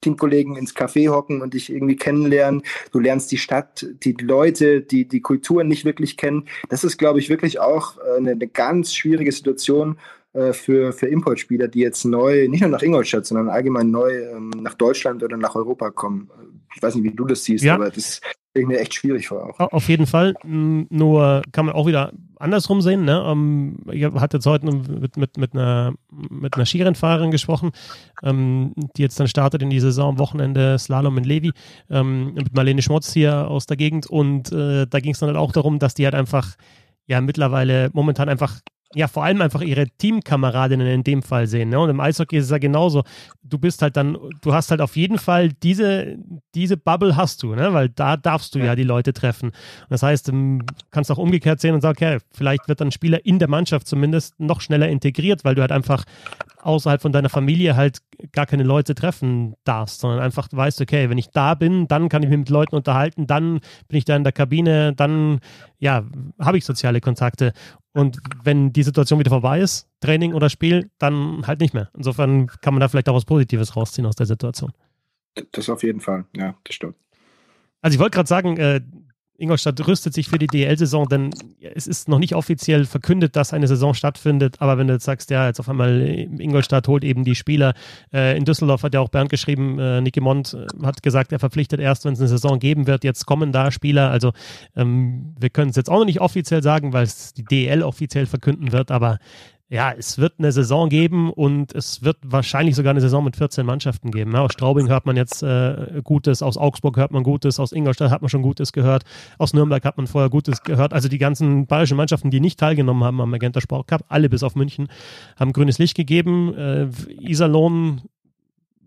Teamkollegen 0.01 0.55
ins 0.55 0.75
Café 0.75 1.09
hocken 1.09 1.41
und 1.41 1.53
dich 1.53 1.71
irgendwie 1.71 1.95
kennenlernen. 1.95 2.63
Du 2.91 2.99
lernst 2.99 3.31
die 3.31 3.37
Stadt, 3.37 3.85
die 4.03 4.13
Leute, 4.13 4.81
die 4.81 5.07
die 5.07 5.21
Kultur 5.21 5.63
nicht 5.63 5.85
wirklich 5.85 6.17
kennen. 6.17 6.47
Das 6.69 6.83
ist, 6.83 6.97
glaube 6.97 7.19
ich, 7.19 7.29
wirklich 7.29 7.59
auch 7.59 7.97
äh, 7.97 8.17
eine, 8.17 8.31
eine 8.31 8.47
ganz 8.47 8.93
schwierige 8.93 9.31
Situation 9.31 9.97
äh, 10.33 10.53
für, 10.53 10.93
für 10.93 11.07
Importspieler, 11.07 11.67
die 11.67 11.79
jetzt 11.79 12.05
neu, 12.05 12.47
nicht 12.47 12.61
nur 12.61 12.69
nach 12.69 12.83
Ingolstadt, 12.83 13.25
sondern 13.25 13.49
allgemein 13.49 13.89
neu 13.89 14.11
ähm, 14.11 14.51
nach 14.61 14.75
Deutschland 14.75 15.23
oder 15.23 15.37
nach 15.37 15.55
Europa 15.55 15.89
kommen. 15.89 16.29
Ich 16.75 16.83
weiß 16.83 16.93
nicht, 16.95 17.03
wie 17.03 17.15
du 17.15 17.25
das 17.25 17.43
siehst, 17.43 17.63
ja. 17.63 17.73
aber 17.73 17.89
das 17.89 18.21
stelle 18.51 18.63
ich 18.63 18.67
mir 18.67 18.79
echt 18.79 18.93
schwierig 18.93 19.27
vor. 19.27 19.55
Auch. 19.57 19.71
Auf 19.71 19.89
jeden 19.89 20.05
Fall. 20.05 20.35
Nur 20.43 21.41
kann 21.51 21.65
man 21.65 21.73
auch 21.73 21.87
wieder 21.87 22.13
andersrum 22.35 22.81
sehen. 22.81 23.05
Ne? 23.05 23.23
Um, 23.23 23.77
ich 23.91 24.03
hatte 24.05 24.37
jetzt 24.37 24.45
heute 24.45 24.67
mit, 24.67 25.17
mit, 25.17 25.37
mit, 25.37 25.53
einer, 25.53 25.93
mit 26.11 26.55
einer 26.55 26.65
Skirennfahrerin 26.65 27.31
gesprochen, 27.31 27.71
ähm, 28.23 28.73
die 28.95 29.01
jetzt 29.01 29.19
dann 29.19 29.27
startet 29.27 29.63
in 29.63 29.71
die 29.71 29.79
Saison 29.79 30.09
am 30.09 30.19
Wochenende 30.19 30.77
Slalom 30.77 31.17
in 31.17 31.23
Levi, 31.23 31.51
ähm, 31.89 32.35
mit 32.35 32.53
Marlene 32.53 32.83
Schmotz 32.83 33.13
hier 33.13 33.47
aus 33.47 33.65
der 33.65 33.77
Gegend. 33.77 34.05
Und 34.05 34.51
äh, 34.51 34.85
da 34.87 34.99
ging 34.99 35.13
es 35.13 35.19
dann 35.19 35.27
halt 35.27 35.37
auch 35.39 35.51
darum, 35.51 35.79
dass 35.79 35.95
die 35.95 36.05
halt 36.05 36.15
einfach 36.15 36.55
ja 37.07 37.19
mittlerweile 37.19 37.89
momentan 37.93 38.29
einfach 38.29 38.59
ja, 38.95 39.07
vor 39.07 39.23
allem 39.23 39.41
einfach 39.41 39.61
ihre 39.61 39.87
Teamkameradinnen 39.87 40.87
in 40.87 41.03
dem 41.03 41.21
Fall 41.21 41.45
sehen. 41.45 41.69
Ne? 41.69 41.79
Und 41.79 41.91
im 41.91 41.99
Eishockey 41.99 42.37
ist 42.37 42.45
es 42.45 42.51
ja 42.51 42.57
genauso. 42.57 43.03
Du 43.43 43.59
bist 43.59 43.83
halt 43.83 43.95
dann, 43.95 44.17
du 44.41 44.53
hast 44.53 44.71
halt 44.71 44.81
auf 44.81 44.95
jeden 44.95 45.19
Fall 45.19 45.49
diese, 45.49 46.17
diese 46.55 46.75
Bubble 46.75 47.15
hast 47.15 47.43
du, 47.43 47.53
ne? 47.53 47.71
weil 47.73 47.89
da 47.89 48.17
darfst 48.17 48.55
du 48.55 48.59
ja, 48.59 48.65
ja 48.65 48.75
die 48.75 48.83
Leute 48.83 49.13
treffen. 49.13 49.49
Und 49.49 49.91
das 49.91 50.01
heißt, 50.01 50.29
du 50.29 50.31
ähm, 50.31 50.65
kannst 50.89 51.11
auch 51.11 51.19
umgekehrt 51.19 51.61
sehen 51.61 51.75
und 51.75 51.81
sagen, 51.81 51.97
okay, 51.97 52.17
vielleicht 52.31 52.67
wird 52.67 52.81
dann 52.81 52.87
ein 52.87 52.91
Spieler 52.91 53.23
in 53.23 53.37
der 53.37 53.47
Mannschaft 53.47 53.87
zumindest 53.87 54.39
noch 54.39 54.59
schneller 54.59 54.89
integriert, 54.89 55.45
weil 55.45 55.53
du 55.53 55.61
halt 55.61 55.71
einfach 55.71 56.05
außerhalb 56.61 57.01
von 57.01 57.11
deiner 57.11 57.29
Familie 57.29 57.75
halt 57.75 57.99
gar 58.31 58.45
keine 58.45 58.63
Leute 58.63 58.95
treffen 58.95 59.53
darfst, 59.63 60.01
sondern 60.01 60.19
einfach 60.19 60.47
weißt, 60.51 60.81
okay, 60.81 61.09
wenn 61.09 61.17
ich 61.17 61.29
da 61.29 61.53
bin, 61.53 61.87
dann 61.87 62.09
kann 62.09 62.23
ich 62.23 62.29
mich 62.29 62.39
mit 62.39 62.49
Leuten 62.49 62.75
unterhalten, 62.75 63.27
dann 63.27 63.59
bin 63.87 63.97
ich 63.97 64.05
da 64.05 64.15
in 64.15 64.23
der 64.23 64.33
Kabine, 64.33 64.93
dann 64.93 65.39
ja, 65.79 66.03
habe 66.39 66.57
ich 66.57 66.65
soziale 66.65 66.99
Kontakte. 66.99 67.53
Und 67.93 68.19
wenn 68.43 68.71
die 68.71 68.83
Situation 68.83 69.19
wieder 69.19 69.31
vorbei 69.31 69.59
ist, 69.59 69.89
Training 69.99 70.33
oder 70.33 70.49
Spiel, 70.49 70.91
dann 70.99 71.45
halt 71.47 71.59
nicht 71.59 71.73
mehr. 71.73 71.89
Insofern 71.95 72.47
kann 72.47 72.73
man 72.73 72.81
da 72.81 72.87
vielleicht 72.87 73.09
auch 73.09 73.15
was 73.15 73.25
Positives 73.25 73.75
rausziehen 73.75 74.05
aus 74.05 74.15
der 74.15 74.27
Situation. 74.27 74.71
Das 75.51 75.69
auf 75.69 75.83
jeden 75.83 75.99
Fall, 75.99 76.25
ja, 76.35 76.55
das 76.63 76.75
stimmt. 76.75 76.95
Also 77.81 77.95
ich 77.95 77.99
wollte 77.99 78.15
gerade 78.15 78.27
sagen, 78.27 78.57
äh, 78.57 78.81
Ingolstadt 79.39 79.87
rüstet 79.87 80.13
sich 80.13 80.27
für 80.27 80.37
die 80.37 80.47
DL-Saison, 80.47 81.07
denn 81.07 81.31
es 81.61 81.87
ist 81.87 82.09
noch 82.09 82.19
nicht 82.19 82.35
offiziell 82.35 82.85
verkündet, 82.85 83.35
dass 83.35 83.53
eine 83.53 83.67
Saison 83.67 83.93
stattfindet. 83.93 84.57
Aber 84.59 84.77
wenn 84.77 84.87
du 84.87 84.93
jetzt 84.93 85.05
sagst, 85.05 85.29
ja, 85.29 85.47
jetzt 85.47 85.59
auf 85.59 85.69
einmal 85.69 86.01
Ingolstadt 86.39 86.87
holt 86.87 87.03
eben 87.03 87.23
die 87.23 87.35
Spieler. 87.35 87.73
Äh, 88.13 88.37
in 88.37 88.45
Düsseldorf 88.45 88.83
hat 88.83 88.93
ja 88.93 88.99
auch 88.99 89.09
Bernd 89.09 89.29
geschrieben, 89.29 89.79
äh, 89.79 90.01
Nicky 90.01 90.19
Mond 90.19 90.53
äh, 90.53 90.85
hat 90.85 91.01
gesagt, 91.01 91.31
er 91.31 91.39
verpflichtet 91.39 91.79
erst, 91.79 92.05
wenn 92.05 92.13
es 92.13 92.19
eine 92.19 92.27
Saison 92.27 92.59
geben 92.59 92.85
wird. 92.85 93.03
Jetzt 93.03 93.25
kommen 93.25 93.51
da 93.51 93.71
Spieler. 93.71 94.11
Also 94.11 94.31
ähm, 94.75 95.35
wir 95.39 95.49
können 95.49 95.69
es 95.69 95.75
jetzt 95.75 95.89
auch 95.89 95.99
noch 95.99 96.05
nicht 96.05 96.21
offiziell 96.21 96.61
sagen, 96.61 96.91
weil 96.93 97.03
es 97.03 97.33
die 97.33 97.45
DL 97.45 97.81
offiziell 97.83 98.25
verkünden 98.25 98.71
wird. 98.71 98.91
Aber 98.91 99.19
ja, 99.71 99.91
es 99.91 100.17
wird 100.17 100.33
eine 100.39 100.51
Saison 100.51 100.89
geben 100.89 101.31
und 101.31 101.75
es 101.75 102.03
wird 102.03 102.17
wahrscheinlich 102.23 102.75
sogar 102.75 102.89
eine 102.89 103.01
Saison 103.01 103.23
mit 103.23 103.35
14 103.35 103.63
Mannschaften 103.63 104.09
geben. 104.09 104.31
Ja, 104.33 104.41
aus 104.41 104.53
Straubing 104.53 104.89
hört 104.89 105.05
man 105.05 105.15
jetzt 105.15 105.43
äh, 105.43 106.01
Gutes, 106.03 106.41
aus 106.41 106.57
Augsburg 106.57 106.97
hört 106.97 107.11
man 107.11 107.21
Gutes, 107.21 107.59
aus 107.59 107.71
Ingolstadt 107.71 108.09
hat 108.09 108.23
man 108.23 108.29
schon 108.29 108.41
Gutes 108.41 108.73
gehört, 108.73 109.03
aus 109.37 109.53
Nürnberg 109.53 109.85
hat 109.85 109.97
man 109.97 110.07
vorher 110.07 110.31
Gutes 110.31 110.63
gehört. 110.63 110.91
Also 110.91 111.07
die 111.07 111.19
ganzen 111.19 111.67
bayerischen 111.67 111.97
Mannschaften, 111.97 112.31
die 112.31 112.39
nicht 112.39 112.59
teilgenommen 112.59 113.03
haben 113.03 113.21
am 113.21 113.29
Magenta 113.29 113.61
Sport 113.61 113.87
Cup, 113.87 114.05
alle 114.07 114.27
bis 114.27 114.41
auf 114.41 114.55
München, 114.55 114.87
haben 115.39 115.53
grünes 115.53 115.77
Licht 115.77 115.95
gegeben. 115.95 116.55
Äh, 116.55 116.87
Iserlohn 117.21 118.01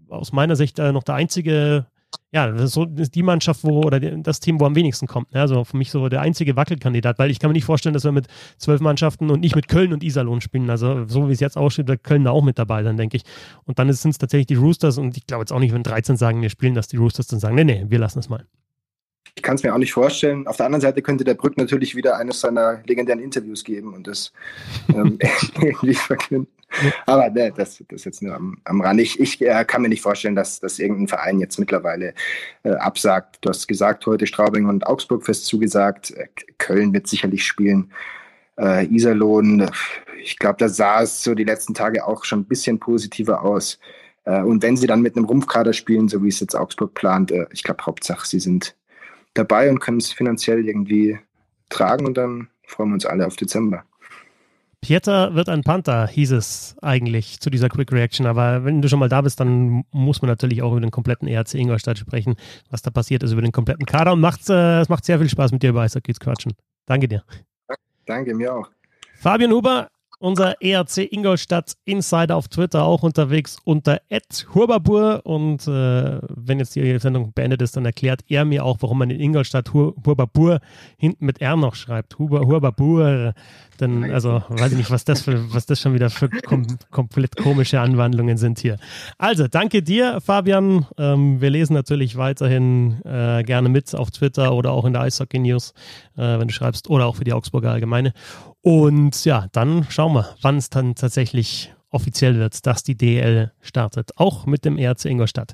aus 0.08 0.32
meiner 0.32 0.56
Sicht 0.56 0.80
äh, 0.80 0.90
noch 0.90 1.04
der 1.04 1.14
einzige 1.14 1.86
ja, 2.34 2.50
das 2.50 2.62
ist 2.62 2.72
so 2.72 2.86
ist 2.96 3.14
die 3.14 3.22
Mannschaft, 3.22 3.62
wo, 3.62 3.82
oder 3.82 4.00
das 4.00 4.40
Team, 4.40 4.58
wo 4.58 4.64
am 4.64 4.74
wenigsten 4.74 5.06
kommt. 5.06 5.32
Ne? 5.34 5.40
Also 5.40 5.64
für 5.64 5.76
mich 5.76 5.90
so 5.90 6.08
der 6.08 6.22
einzige 6.22 6.56
Wackelkandidat, 6.56 7.18
weil 7.18 7.30
ich 7.30 7.38
kann 7.38 7.50
mir 7.50 7.54
nicht 7.54 7.66
vorstellen, 7.66 7.92
dass 7.92 8.04
wir 8.04 8.12
mit 8.12 8.26
zwölf 8.56 8.80
Mannschaften 8.80 9.30
und 9.30 9.40
nicht 9.40 9.54
mit 9.54 9.68
Köln 9.68 9.92
und 9.92 10.02
Iserlohn 10.02 10.40
spielen. 10.40 10.70
Also 10.70 11.06
so 11.06 11.28
wie 11.28 11.32
es 11.32 11.40
jetzt 11.40 11.58
aussieht, 11.58 11.88
wird 11.88 12.02
Köln 12.02 12.24
da 12.24 12.30
auch 12.30 12.42
mit 12.42 12.58
dabei 12.58 12.82
sein, 12.84 12.96
denke 12.96 13.18
ich. 13.18 13.24
Und 13.64 13.78
dann 13.78 13.92
sind 13.92 14.12
es 14.12 14.18
tatsächlich 14.18 14.46
die 14.46 14.54
Roosters 14.54 14.96
und 14.96 15.14
ich 15.16 15.26
glaube 15.26 15.42
jetzt 15.42 15.52
auch 15.52 15.58
nicht, 15.58 15.74
wenn 15.74 15.82
13 15.82 16.16
sagen, 16.16 16.40
wir 16.40 16.48
spielen, 16.48 16.74
dass 16.74 16.88
die 16.88 16.96
Roosters 16.96 17.26
dann 17.26 17.38
sagen, 17.38 17.54
nee, 17.54 17.64
nee, 17.64 17.84
wir 17.88 17.98
lassen 17.98 18.18
es 18.18 18.30
mal. 18.30 18.46
Ich 19.34 19.42
kann 19.42 19.56
es 19.56 19.62
mir 19.62 19.74
auch 19.74 19.78
nicht 19.78 19.92
vorstellen. 19.92 20.46
Auf 20.46 20.56
der 20.56 20.66
anderen 20.66 20.80
Seite 20.80 21.02
könnte 21.02 21.24
der 21.24 21.34
Brück 21.34 21.56
natürlich 21.56 21.94
wieder 21.94 22.16
eines 22.16 22.40
seiner 22.40 22.82
legendären 22.86 23.20
Interviews 23.20 23.64
geben 23.64 23.94
und 23.94 24.06
das 24.06 24.32
ähm, 24.94 25.18
irgendwie 25.60 25.94
verkünden. 25.94 26.48
Aber 27.06 27.30
ne, 27.30 27.52
das, 27.54 27.82
das 27.88 28.04
jetzt 28.04 28.22
nur 28.22 28.34
am, 28.34 28.58
am 28.64 28.80
Rand. 28.80 29.00
Ich, 29.00 29.20
ich 29.20 29.40
äh, 29.40 29.64
kann 29.64 29.82
mir 29.82 29.88
nicht 29.88 30.02
vorstellen, 30.02 30.34
dass, 30.34 30.60
dass 30.60 30.78
irgendein 30.78 31.08
Verein 31.08 31.40
jetzt 31.40 31.58
mittlerweile 31.58 32.14
äh, 32.62 32.70
absagt. 32.70 33.38
Du 33.40 33.48
hast 33.48 33.66
gesagt, 33.68 34.06
heute 34.06 34.26
Straubing 34.26 34.66
und 34.66 34.86
Augsburg 34.86 35.24
fest 35.24 35.46
zugesagt. 35.46 36.12
Äh, 36.12 36.28
Köln 36.58 36.92
wird 36.92 37.06
sicherlich 37.06 37.44
spielen. 37.44 37.92
Äh, 38.58 38.86
Iserlohn, 38.86 39.70
ich 40.22 40.38
glaube, 40.38 40.58
da 40.58 40.68
sah 40.68 41.02
es 41.02 41.22
so 41.22 41.34
die 41.34 41.44
letzten 41.44 41.74
Tage 41.74 42.06
auch 42.06 42.24
schon 42.24 42.40
ein 42.40 42.44
bisschen 42.46 42.78
positiver 42.78 43.42
aus. 43.42 43.78
Äh, 44.24 44.42
und 44.42 44.62
wenn 44.62 44.76
sie 44.76 44.86
dann 44.86 45.02
mit 45.02 45.16
einem 45.16 45.26
Rumpfkader 45.26 45.72
spielen, 45.72 46.08
so 46.08 46.22
wie 46.22 46.28
es 46.28 46.40
jetzt 46.40 46.54
Augsburg 46.54 46.94
plant, 46.94 47.30
äh, 47.32 47.46
ich 47.52 47.62
glaube, 47.62 47.84
Hauptsache, 47.84 48.26
sie 48.26 48.40
sind 48.40 48.76
dabei 49.34 49.70
und 49.70 49.80
können 49.80 49.98
es 49.98 50.12
finanziell 50.12 50.66
irgendwie 50.66 51.18
tragen 51.68 52.06
und 52.06 52.16
dann 52.16 52.48
freuen 52.66 52.90
wir 52.90 52.94
uns 52.94 53.06
alle 53.06 53.26
auf 53.26 53.36
Dezember. 53.36 53.84
Pieter 54.82 55.36
wird 55.36 55.48
ein 55.48 55.62
Panther, 55.62 56.08
hieß 56.08 56.32
es 56.32 56.76
eigentlich 56.82 57.38
zu 57.38 57.50
dieser 57.50 57.68
Quick 57.68 57.92
Reaction. 57.92 58.26
Aber 58.26 58.64
wenn 58.64 58.82
du 58.82 58.88
schon 58.88 58.98
mal 58.98 59.08
da 59.08 59.20
bist, 59.20 59.38
dann 59.38 59.84
muss 59.92 60.20
man 60.20 60.28
natürlich 60.28 60.60
auch 60.60 60.72
über 60.72 60.80
den 60.80 60.90
kompletten 60.90 61.28
ERC 61.28 61.54
Ingolstadt 61.54 61.98
sprechen. 61.98 62.34
Was 62.68 62.82
da 62.82 62.90
passiert 62.90 63.22
ist 63.22 63.30
über 63.30 63.42
den 63.42 63.52
kompletten 63.52 63.86
Kader. 63.86 64.12
Und 64.12 64.20
macht's, 64.20 64.48
äh, 64.50 64.80
es 64.80 64.88
macht 64.88 65.04
sehr 65.04 65.20
viel 65.20 65.28
Spaß 65.28 65.52
mit 65.52 65.62
dir 65.62 65.70
über 65.70 65.82
Eishockey 65.82 66.12
zu 66.12 66.18
quatschen. 66.18 66.54
Danke 66.86 67.06
dir. 67.06 67.22
Danke, 68.06 68.34
mir 68.34 68.52
auch. 68.52 68.68
Fabian 69.14 69.52
Huber, 69.52 69.86
unser 70.22 70.62
ERC 70.62 71.12
Ingolstadt 71.12 71.74
Insider 71.84 72.36
auf 72.36 72.48
Twitter 72.48 72.84
auch 72.84 73.02
unterwegs 73.02 73.56
unter 73.64 74.00
@hurbabur 74.54 75.22
und 75.24 75.66
äh, 75.66 76.20
wenn 76.28 76.58
jetzt 76.60 76.76
die 76.76 76.98
Sendung 76.98 77.32
beendet 77.32 77.60
ist, 77.60 77.76
dann 77.76 77.84
erklärt 77.84 78.20
er 78.28 78.44
mir 78.44 78.64
auch, 78.64 78.78
warum 78.80 78.98
man 78.98 79.10
in 79.10 79.20
Ingolstadt 79.20 79.72
Hur 79.72 79.94
Hurbabur 80.06 80.60
hinten 80.96 81.26
mit 81.26 81.40
R 81.40 81.56
noch 81.56 81.74
schreibt. 81.74 82.18
Huber, 82.18 82.46
Hurbabur. 82.46 83.34
Denn, 83.80 84.12
also, 84.12 84.42
weiß 84.48 84.72
ich 84.72 84.78
nicht, 84.78 84.90
was 84.90 85.04
das, 85.04 85.22
für, 85.22 85.52
was 85.52 85.66
das 85.66 85.80
schon 85.80 85.94
wieder 85.94 86.08
für 86.08 86.28
kom 86.28 86.66
komplett 86.90 87.36
komische 87.36 87.80
Anwandlungen 87.80 88.36
sind 88.36 88.60
hier. 88.60 88.76
Also, 89.18 89.48
danke 89.48 89.82
dir, 89.82 90.20
Fabian. 90.20 90.86
Ähm, 90.98 91.40
wir 91.40 91.50
lesen 91.50 91.74
natürlich 91.74 92.16
weiterhin 92.16 93.00
äh, 93.04 93.42
gerne 93.42 93.68
mit 93.68 93.92
auf 93.94 94.12
Twitter 94.12 94.54
oder 94.54 94.70
auch 94.70 94.84
in 94.84 94.92
der 94.92 95.02
Eishockey 95.02 95.40
News, 95.40 95.74
äh, 96.16 96.38
wenn 96.38 96.48
du 96.48 96.54
schreibst, 96.54 96.90
oder 96.90 97.06
auch 97.06 97.16
für 97.16 97.24
die 97.24 97.32
Augsburger 97.32 97.72
Allgemeine. 97.72 98.12
Und 98.62 99.24
ja, 99.24 99.46
dann 99.52 99.86
schauen 99.90 100.14
wir, 100.14 100.36
wann 100.40 100.56
es 100.56 100.70
dann 100.70 100.94
tatsächlich 100.94 101.72
offiziell 101.92 102.38
wird, 102.38 102.66
dass 102.66 102.82
die 102.82 102.96
DL 102.96 103.52
startet, 103.60 104.12
auch 104.16 104.46
mit 104.46 104.64
dem 104.64 104.78
ERC 104.78 105.04
Ingolstadt. 105.04 105.52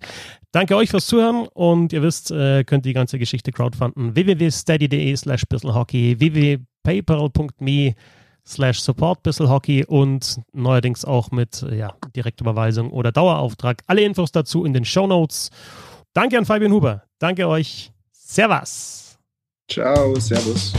Danke 0.52 0.76
euch 0.76 0.90
fürs 0.90 1.06
Zuhören 1.06 1.48
und 1.48 1.92
ihr 1.92 2.02
wisst, 2.02 2.30
äh, 2.30 2.64
könnt 2.64 2.84
die 2.84 2.92
ganze 2.92 3.18
Geschichte 3.18 3.50
crowdfunden. 3.50 4.14
www.steady.de 4.14 5.16
slash 5.16 5.44
bisselhockey, 5.48 6.20
www.paypal.me 6.20 7.94
slash 8.46 8.80
support 8.80 9.22
bisselhockey 9.22 9.84
und 9.84 10.40
neuerdings 10.52 11.04
auch 11.04 11.30
mit 11.30 11.66
ja, 11.70 11.94
Direktüberweisung 12.16 12.90
oder 12.90 13.12
Dauerauftrag. 13.12 13.82
Alle 13.86 14.02
Infos 14.02 14.32
dazu 14.32 14.64
in 14.64 14.72
den 14.72 14.84
Show 14.84 15.06
Notes. 15.06 15.50
Danke 16.14 16.38
an 16.38 16.46
Fabian 16.46 16.72
Huber. 16.72 17.02
Danke 17.18 17.46
euch. 17.46 17.92
Servus. 18.12 19.18
Ciao, 19.68 20.14
Servus. 20.18 20.72